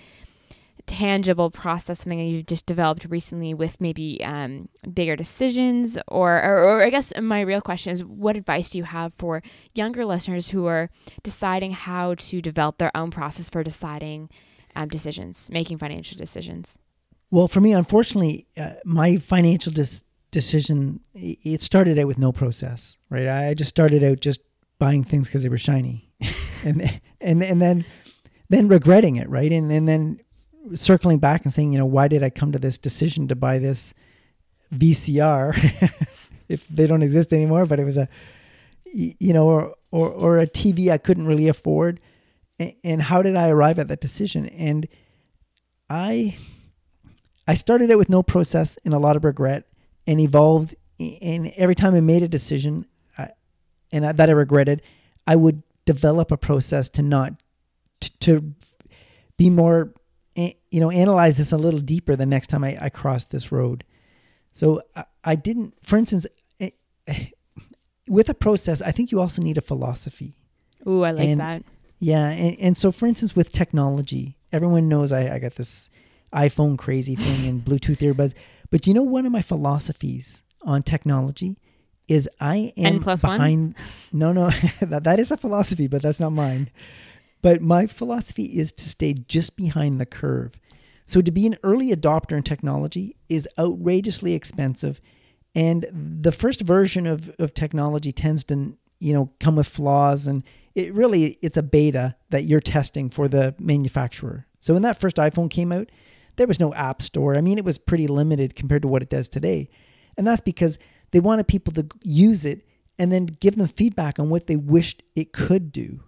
[0.88, 5.96] tangible process, something that you've just developed recently with maybe um, bigger decisions?
[6.08, 9.42] Or, or, or, I guess my real question is what advice do you have for
[9.74, 10.90] younger listeners who are
[11.22, 14.30] deciding how to develop their own process for deciding
[14.78, 16.78] um, decisions, making financial decisions?
[17.30, 22.96] Well, for me, unfortunately, uh, my financial dis- decision it started out with no process,
[23.10, 23.28] right?
[23.28, 24.40] I just started out just
[24.78, 26.08] buying things because they were shiny,
[26.64, 27.84] and and and then
[28.48, 29.50] then regretting it, right?
[29.52, 30.20] And and then
[30.74, 33.58] circling back and saying, you know, why did I come to this decision to buy
[33.58, 33.94] this
[34.72, 35.92] VCR
[36.48, 37.66] if they don't exist anymore?
[37.66, 38.08] But it was a,
[38.92, 42.00] you know, or or or a TV I couldn't really afford,
[42.58, 44.46] and, how did I arrive at that decision?
[44.46, 44.88] And
[45.88, 46.36] I
[47.46, 49.64] I started out with no process and a lot of regret,
[50.06, 50.74] and evolved.
[50.98, 52.86] And every time I made a decision,
[53.16, 53.30] I,
[53.92, 54.82] and I, that I regretted,
[55.26, 57.34] I would develop a process to not
[58.00, 58.54] to, to
[59.36, 59.92] be more
[60.70, 63.84] you know, analyze this a little deeper the next time I, I crossed this road.
[64.54, 66.26] So I, I didn't, for instance,
[66.60, 66.70] eh,
[68.08, 70.36] with a process, I think you also need a philosophy.
[70.86, 71.62] Ooh, I like and, that.
[71.98, 72.28] Yeah.
[72.28, 75.90] And, and so, for instance, with technology, everyone knows I, I got this
[76.32, 78.34] iPhone crazy thing and Bluetooth earbuds.
[78.70, 81.56] But you know, one of my philosophies on technology
[82.06, 83.74] is I am N plus behind.
[83.74, 83.74] One?
[84.12, 86.70] No, no, that, that is a philosophy, but that's not mine.
[87.42, 90.58] But my philosophy is to stay just behind the curve.
[91.06, 95.00] So to be an early adopter in technology is outrageously expensive.
[95.54, 100.42] And the first version of, of technology tends to, you know, come with flaws and
[100.78, 104.46] it really it's a beta that you're testing for the manufacturer.
[104.60, 105.90] So when that first iPhone came out,
[106.36, 107.36] there was no app store.
[107.36, 109.70] I mean, it was pretty limited compared to what it does today.
[110.16, 110.78] And that's because
[111.10, 112.64] they wanted people to use it
[112.96, 116.00] and then give them feedback on what they wished it could do.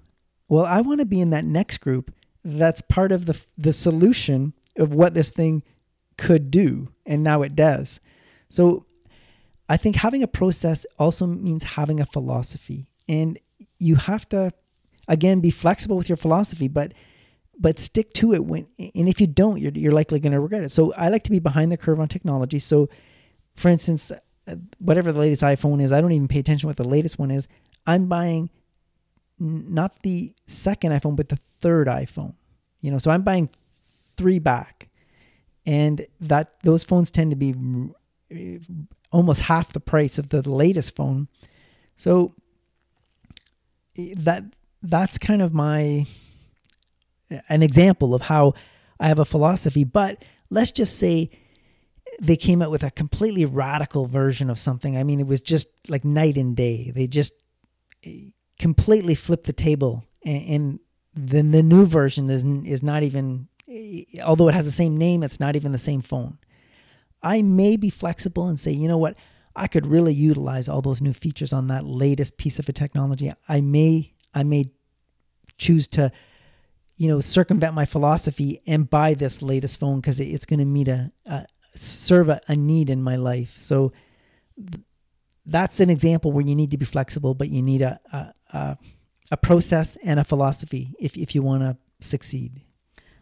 [0.49, 2.13] Well, I want to be in that next group
[2.45, 5.65] that's part of the the solution of what this thing
[6.17, 7.99] could do and now it does.
[8.49, 8.87] So
[9.69, 13.37] I think having a process also means having a philosophy and
[13.81, 14.53] you have to
[15.09, 16.93] again be flexible with your philosophy but
[17.59, 20.63] but stick to it when and if you don't you're, you're likely going to regret
[20.63, 22.89] it so i like to be behind the curve on technology so
[23.57, 24.13] for instance
[24.47, 27.31] uh, whatever the latest iphone is i don't even pay attention what the latest one
[27.31, 27.49] is
[27.87, 28.51] i'm buying
[29.41, 32.35] not the second iPhone, but the third iPhone.
[32.83, 33.49] You know, so I'm buying
[34.17, 34.89] three back,
[35.67, 37.55] and that those phones tend to be
[39.11, 41.29] almost half the price of the latest phone.
[41.97, 42.35] So
[43.97, 44.45] that
[44.83, 46.07] that's kind of my
[47.49, 48.55] an example of how
[48.99, 49.85] I have a philosophy.
[49.85, 51.31] But let's just say
[52.21, 54.97] they came out with a completely radical version of something.
[54.97, 56.91] I mean, it was just like night and day.
[56.95, 57.33] They just
[58.05, 60.81] eh, completely flipped the table and,
[61.15, 65.25] then the new version is is not even eh, although it has the same name
[65.25, 66.39] it's not even the same phone
[67.21, 69.17] i may be flexible and say you know what
[69.57, 73.33] i could really utilize all those new features on that latest piece of a technology
[73.49, 74.71] i may i may
[75.59, 76.11] choose to
[76.97, 80.89] you know circumvent my philosophy and buy this latest phone because it's going to meet
[80.89, 83.93] a, a serve a, a need in my life so
[84.57, 84.83] th-
[85.47, 88.75] that's an example where you need to be flexible but you need a, a uh,
[89.31, 92.63] a process and a philosophy if if you want to succeed.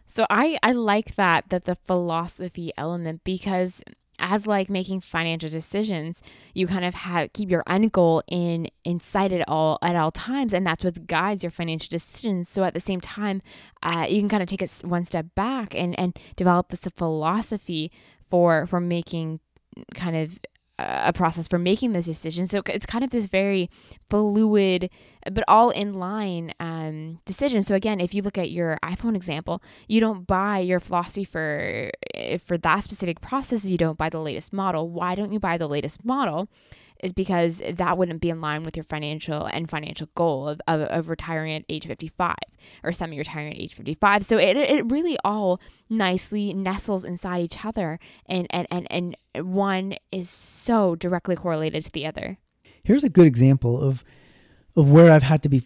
[0.05, 3.81] So I I like that that the philosophy element because
[4.19, 6.21] as like making financial decisions,
[6.53, 10.11] you kind of have keep your end goal in in sight at all at all
[10.11, 12.49] times, and that's what guides your financial decisions.
[12.49, 13.41] So at the same time,
[13.83, 17.91] uh, you can kind of take it one step back and and develop this philosophy
[18.29, 19.39] for for making
[19.95, 20.39] kind of
[20.79, 22.51] a process for making those decisions.
[22.51, 23.69] So it's kind of this very
[24.09, 24.89] fluid,
[25.31, 27.61] but all in line um, decision.
[27.61, 31.91] So again, if you look at your iPhone example, you don't buy your philosophy for
[32.45, 33.65] for that specific process.
[33.65, 34.89] You don't buy the latest model.
[34.89, 36.47] Why don't you buy the latest model?
[36.99, 40.81] Is because that wouldn't be in line with your financial and financial goal of, of,
[40.81, 42.35] of retiring at age 55
[42.83, 44.23] or semi retiring at age 55.
[44.23, 49.15] So it, it really all nicely nestles inside each other, and, and, and, and
[49.53, 52.37] one is so directly correlated to the other.
[52.83, 54.03] Here's a good example of,
[54.75, 55.63] of where I've had to be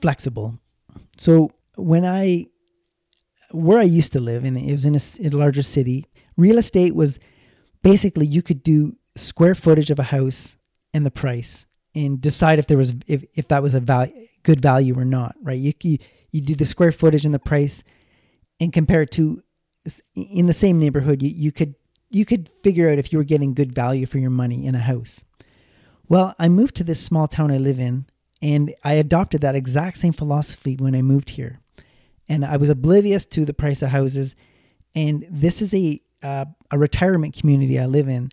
[0.00, 0.58] flexible.
[1.16, 2.46] So when I,
[3.50, 6.58] where I used to live, and it was in a, in a larger city, real
[6.58, 7.18] estate was
[7.82, 10.56] basically you could do square footage of a house
[10.92, 14.12] and the price and decide if there was if, if that was a value
[14.42, 15.58] good value or not right?
[15.58, 15.98] You, you
[16.30, 17.82] you do the square footage and the price
[18.60, 19.42] and compare it to
[20.14, 21.74] in the same neighborhood you, you could
[22.10, 24.80] you could figure out if you were getting good value for your money in a
[24.80, 25.22] house.
[26.08, 28.06] Well i moved to this small town i live in
[28.42, 31.60] and i adopted that exact same philosophy when i moved here.
[32.28, 34.36] And i was oblivious to the price of houses
[34.94, 38.30] And this is a uh, a retirement community I live in,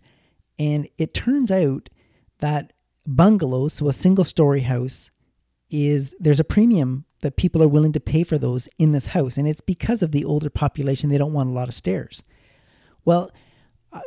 [0.58, 1.90] and it turns out
[2.38, 2.72] that
[3.06, 5.10] bungalows, so a single story house,
[5.70, 9.36] is there's a premium that people are willing to pay for those in this house,
[9.36, 11.10] and it's because of the older population.
[11.10, 12.22] They don't want a lot of stairs.
[13.04, 13.30] Well,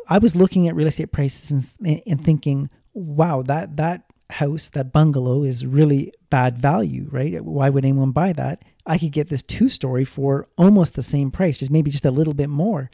[0.08, 4.92] I was looking at real estate prices and, and thinking, wow, that that house, that
[4.92, 7.44] bungalow is really bad value, right?
[7.44, 8.64] Why would anyone buy that?
[8.86, 12.12] I could get this two story for almost the same price, just maybe just a
[12.12, 12.90] little bit more.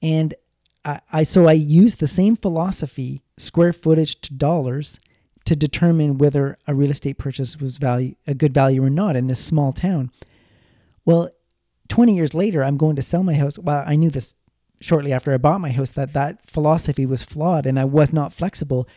[0.00, 0.34] And
[0.84, 5.00] I, I so I used the same philosophy, square footage to dollars,
[5.44, 9.26] to determine whether a real estate purchase was value a good value or not in
[9.26, 10.10] this small town.
[11.04, 11.30] Well,
[11.88, 13.58] 20 years later, I'm going to sell my house.
[13.58, 14.34] Well, I knew this
[14.80, 18.32] shortly after I bought my house that that philosophy was flawed and I was not
[18.32, 18.88] flexible.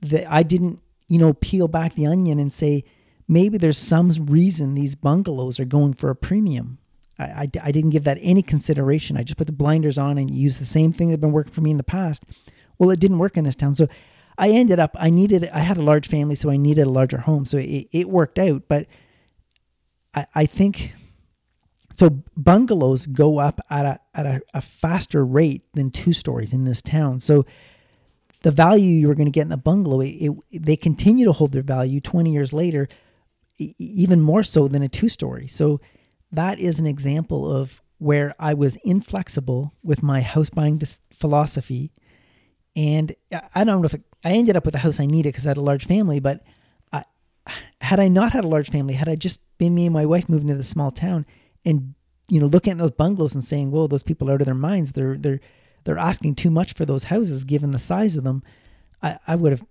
[0.00, 2.84] That I didn't, you know, peel back the onion and say
[3.26, 6.78] maybe there's some reason these bungalows are going for a premium.
[7.20, 9.16] I, I, I didn't give that any consideration.
[9.16, 11.52] I just put the blinders on and used the same thing that had been working
[11.52, 12.24] for me in the past.
[12.78, 13.74] Well, it didn't work in this town.
[13.74, 13.88] So
[14.38, 17.18] I ended up, I needed, I had a large family, so I needed a larger
[17.18, 17.44] home.
[17.44, 18.62] So it, it worked out.
[18.68, 18.86] But
[20.14, 20.94] I, I think
[21.94, 26.64] so bungalows go up at a at a, a faster rate than two stories in
[26.64, 27.20] this town.
[27.20, 27.44] So
[28.42, 31.32] the value you were going to get in the bungalow, it, it, they continue to
[31.32, 32.88] hold their value 20 years later,
[33.58, 35.46] even more so than a two story.
[35.46, 35.80] So
[36.32, 41.92] that is an example of where I was inflexible with my house buying dis- philosophy.
[42.74, 43.14] And
[43.54, 45.50] I don't know if it, I ended up with the house I needed because I
[45.50, 46.42] had a large family, but
[46.92, 47.04] I,
[47.80, 50.28] had I not had a large family, had I just been me and my wife
[50.28, 51.26] moving to the small town,
[51.64, 51.94] and
[52.28, 54.54] you know looking at those bungalows and saying, "Whoa, those people are out of their
[54.54, 54.92] minds.
[54.92, 55.40] They're they're
[55.84, 58.42] they're asking too much for those houses given the size of them."
[59.02, 59.64] I, I would have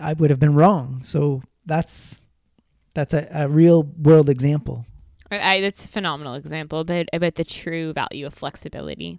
[0.00, 1.02] I would have been wrong.
[1.02, 2.20] So that's
[2.94, 4.86] that's a, a real world example.
[5.30, 9.18] I, that's a phenomenal example about about the true value of flexibility.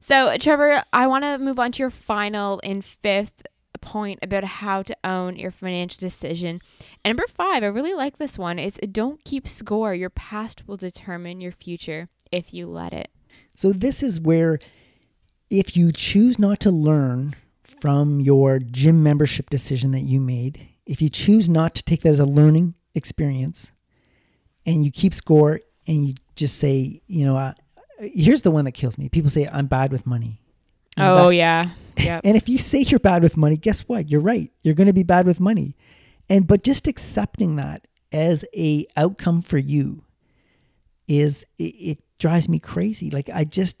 [0.00, 3.42] So, Trevor, I want to move on to your final and fifth
[3.80, 6.60] point about how to own your financial decision.
[7.04, 9.94] And number five, I really like this one, is don't keep score.
[9.94, 13.10] Your past will determine your future if you let it.
[13.54, 14.58] So this is where
[15.50, 21.00] if you choose not to learn from your gym membership decision that you made, if
[21.00, 23.72] you choose not to take that as a learning experience
[24.68, 27.54] and you keep score and you just say, you know, uh,
[27.98, 29.08] here's the one that kills me.
[29.08, 30.40] People say I'm bad with money.
[30.96, 31.70] Oh yeah.
[31.98, 32.20] Yep.
[32.22, 34.08] and if you say you're bad with money, guess what?
[34.08, 34.52] You're right.
[34.62, 35.74] You're going to be bad with money.
[36.28, 40.04] And but just accepting that as a outcome for you
[41.08, 43.10] is it, it drives me crazy.
[43.10, 43.80] Like I just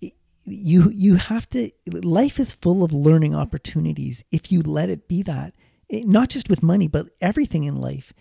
[0.00, 0.14] it,
[0.44, 5.22] you you have to life is full of learning opportunities if you let it be
[5.22, 5.54] that.
[5.88, 8.12] It, not just with money, but everything in life.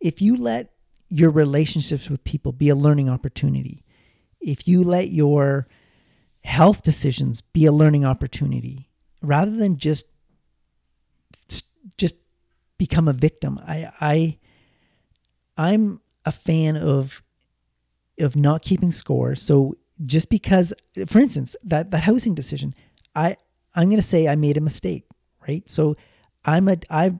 [0.00, 0.73] If you let
[1.08, 3.84] your relationships with people be a learning opportunity,
[4.40, 5.66] if you let your
[6.42, 8.88] health decisions be a learning opportunity
[9.22, 10.06] rather than just
[11.96, 12.16] just
[12.78, 13.58] become a victim.
[13.66, 14.38] I I
[15.56, 17.22] I'm a fan of
[18.20, 19.34] of not keeping score.
[19.34, 20.72] So just because
[21.06, 22.74] for instance, that that housing decision,
[23.14, 23.36] I
[23.74, 25.04] I'm going to say I made a mistake,
[25.48, 25.68] right?
[25.68, 25.96] So
[26.44, 27.18] I'm a I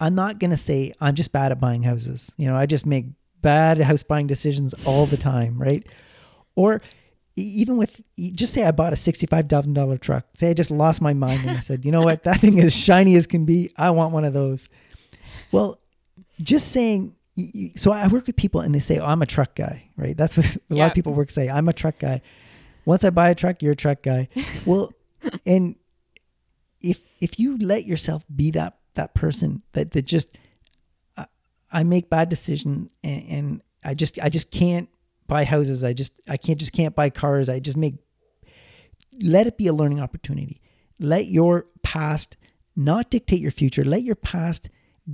[0.00, 2.30] I'm not going to say I'm just bad at buying houses.
[2.36, 3.06] You know, I just make
[3.42, 5.86] bad house buying decisions all the time, right?
[6.54, 6.80] Or
[7.36, 10.26] even with just say I bought a sixty-five thousand dollar truck.
[10.36, 12.74] Say I just lost my mind and I said, you know what, that thing is
[12.74, 13.72] shiny as can be.
[13.76, 14.68] I want one of those.
[15.52, 15.80] Well,
[16.40, 17.14] just saying.
[17.76, 20.16] So I work with people and they say, "Oh, I'm a truck guy," right?
[20.16, 21.48] That's what a lot of people work say.
[21.48, 22.20] I'm a truck guy.
[22.84, 24.28] Once I buy a truck, you're a truck guy.
[24.66, 24.92] well,
[25.46, 25.76] and
[26.80, 30.36] if if you let yourself be that that person that that just
[31.16, 31.26] I,
[31.72, 34.88] I make bad decision and, and I just I just can't
[35.26, 35.82] buy houses.
[35.82, 37.48] I just I can't just can't buy cars.
[37.48, 37.94] I just make
[39.20, 40.60] let it be a learning opportunity.
[40.98, 42.36] Let your past
[42.76, 43.84] not dictate your future.
[43.84, 44.68] Let your past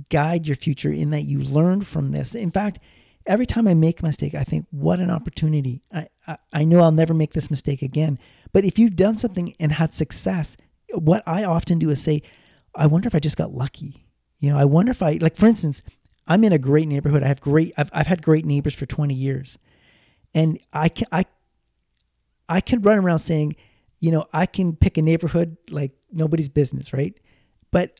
[0.09, 2.35] guide your future in that you learned from this.
[2.35, 2.79] In fact,
[3.25, 5.81] every time I make a mistake, I think, what an opportunity.
[5.93, 8.19] I, I, I know I'll never make this mistake again.
[8.51, 10.57] But if you've done something and had success,
[10.93, 12.21] what I often do is say,
[12.75, 14.05] I wonder if I just got lucky.
[14.39, 15.81] You know, I wonder if I, like, for instance,
[16.27, 17.23] I'm in a great neighborhood.
[17.23, 19.57] I have great, I've, I've had great neighbors for 20 years
[20.35, 21.25] and I can I
[22.47, 23.55] I can run around saying,
[23.99, 27.17] you know, I can pick a neighborhood like nobody's business, right?
[27.71, 27.99] But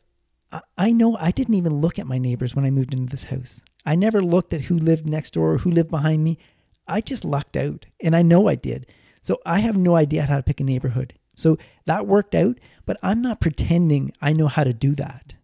[0.52, 3.24] I, I know I didn't even look at my neighbors when I moved into this
[3.24, 3.60] house.
[3.84, 6.38] I never looked at who lived next door or who lived behind me.
[6.86, 8.86] I just lucked out, and I know I did.
[9.22, 11.14] So I have no idea how to pick a neighborhood.
[11.36, 15.34] So that worked out, but I'm not pretending I know how to do that.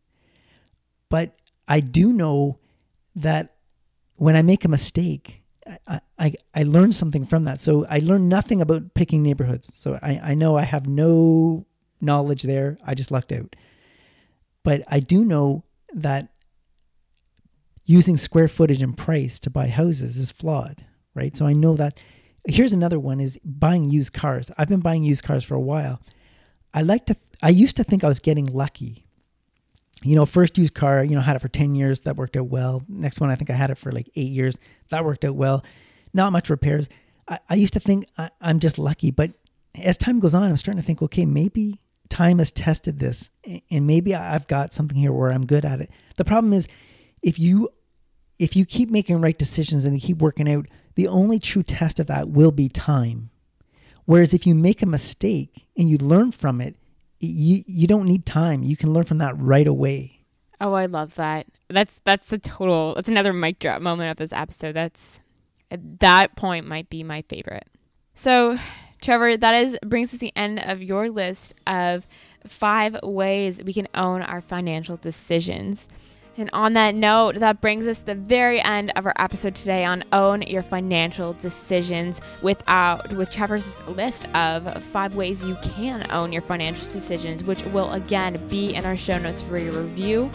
[1.09, 1.37] But
[1.69, 2.59] I do know
[3.15, 3.55] that
[4.17, 5.43] when I make a mistake,
[5.87, 7.61] I, I, I learned something from that.
[7.61, 9.71] So I learned nothing about picking neighborhoods.
[9.77, 11.67] So I, I know I have no
[12.01, 12.79] knowledge there.
[12.85, 13.55] I just lucked out.
[14.65, 16.29] But I do know that
[17.85, 20.85] using square footage and price to buy houses is flawed,
[21.15, 21.37] right?
[21.37, 21.99] So I know that.
[22.47, 24.51] Here's another one is buying used cars.
[24.59, 26.01] I've been buying used cars for a while.
[26.75, 29.07] I like to th- I used to think I was getting lucky.
[30.03, 32.47] You know, first used car, you know, had it for 10 years, that worked out
[32.49, 32.83] well.
[32.89, 34.57] Next one I think I had it for like 8 years,
[34.91, 35.65] that worked out well.
[36.13, 36.89] Not much repairs.
[37.29, 39.31] I, I used to think I, I'm just lucky, but
[39.77, 43.31] as time goes on, I'm starting to think, okay, maybe time has tested this
[43.71, 45.91] and maybe I've got something here where I'm good at it.
[46.17, 46.69] The problem is
[47.23, 47.71] if you
[48.39, 51.99] if you keep making right decisions and you keep working out, the only true test
[52.01, 53.31] of that will be time.
[54.05, 56.77] Whereas if you make a mistake and you learn from it,
[57.21, 58.63] you you don't need time.
[58.63, 60.25] You can learn from that right away.
[60.61, 61.47] Oh, I love that.
[61.69, 62.95] That's that's a total.
[62.95, 64.73] That's another mic drop moment of this episode.
[64.73, 65.21] That's
[65.71, 67.69] that point might be my favorite.
[68.15, 68.59] So,
[69.01, 72.07] Trevor, that is brings us to the end of your list of
[72.47, 75.89] five ways we can own our financial decisions.
[76.39, 80.03] And on that note, that brings us the very end of our episode today on
[80.13, 86.43] own your financial decisions without with Trevor's list of five ways you can own your
[86.43, 90.31] financial decisions, which will again be in our show notes for your review.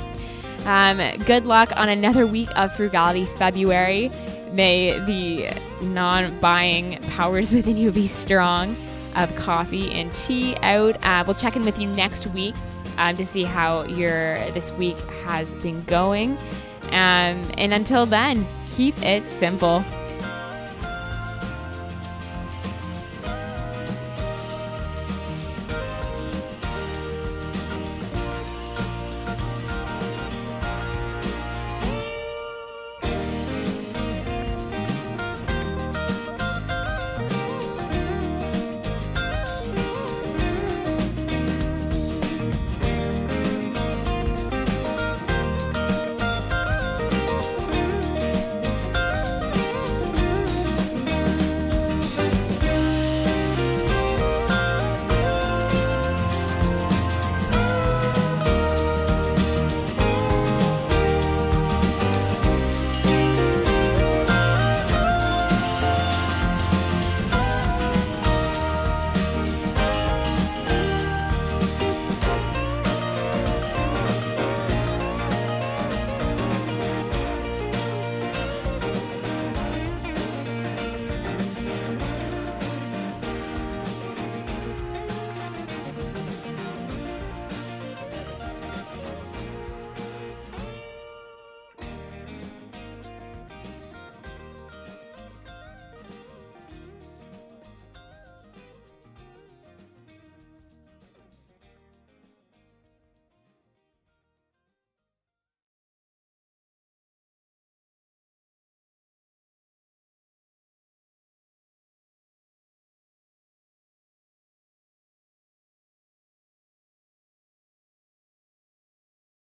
[0.66, 4.12] Um, good luck on another week of Frugality February.
[4.52, 8.78] May the non buying powers within you be strong
[9.16, 11.04] of coffee and tea out.
[11.04, 12.54] Uh, we'll check in with you next week
[12.98, 16.38] um, to see how your this week has been going.
[16.86, 19.84] Um, and until then, keep it simple.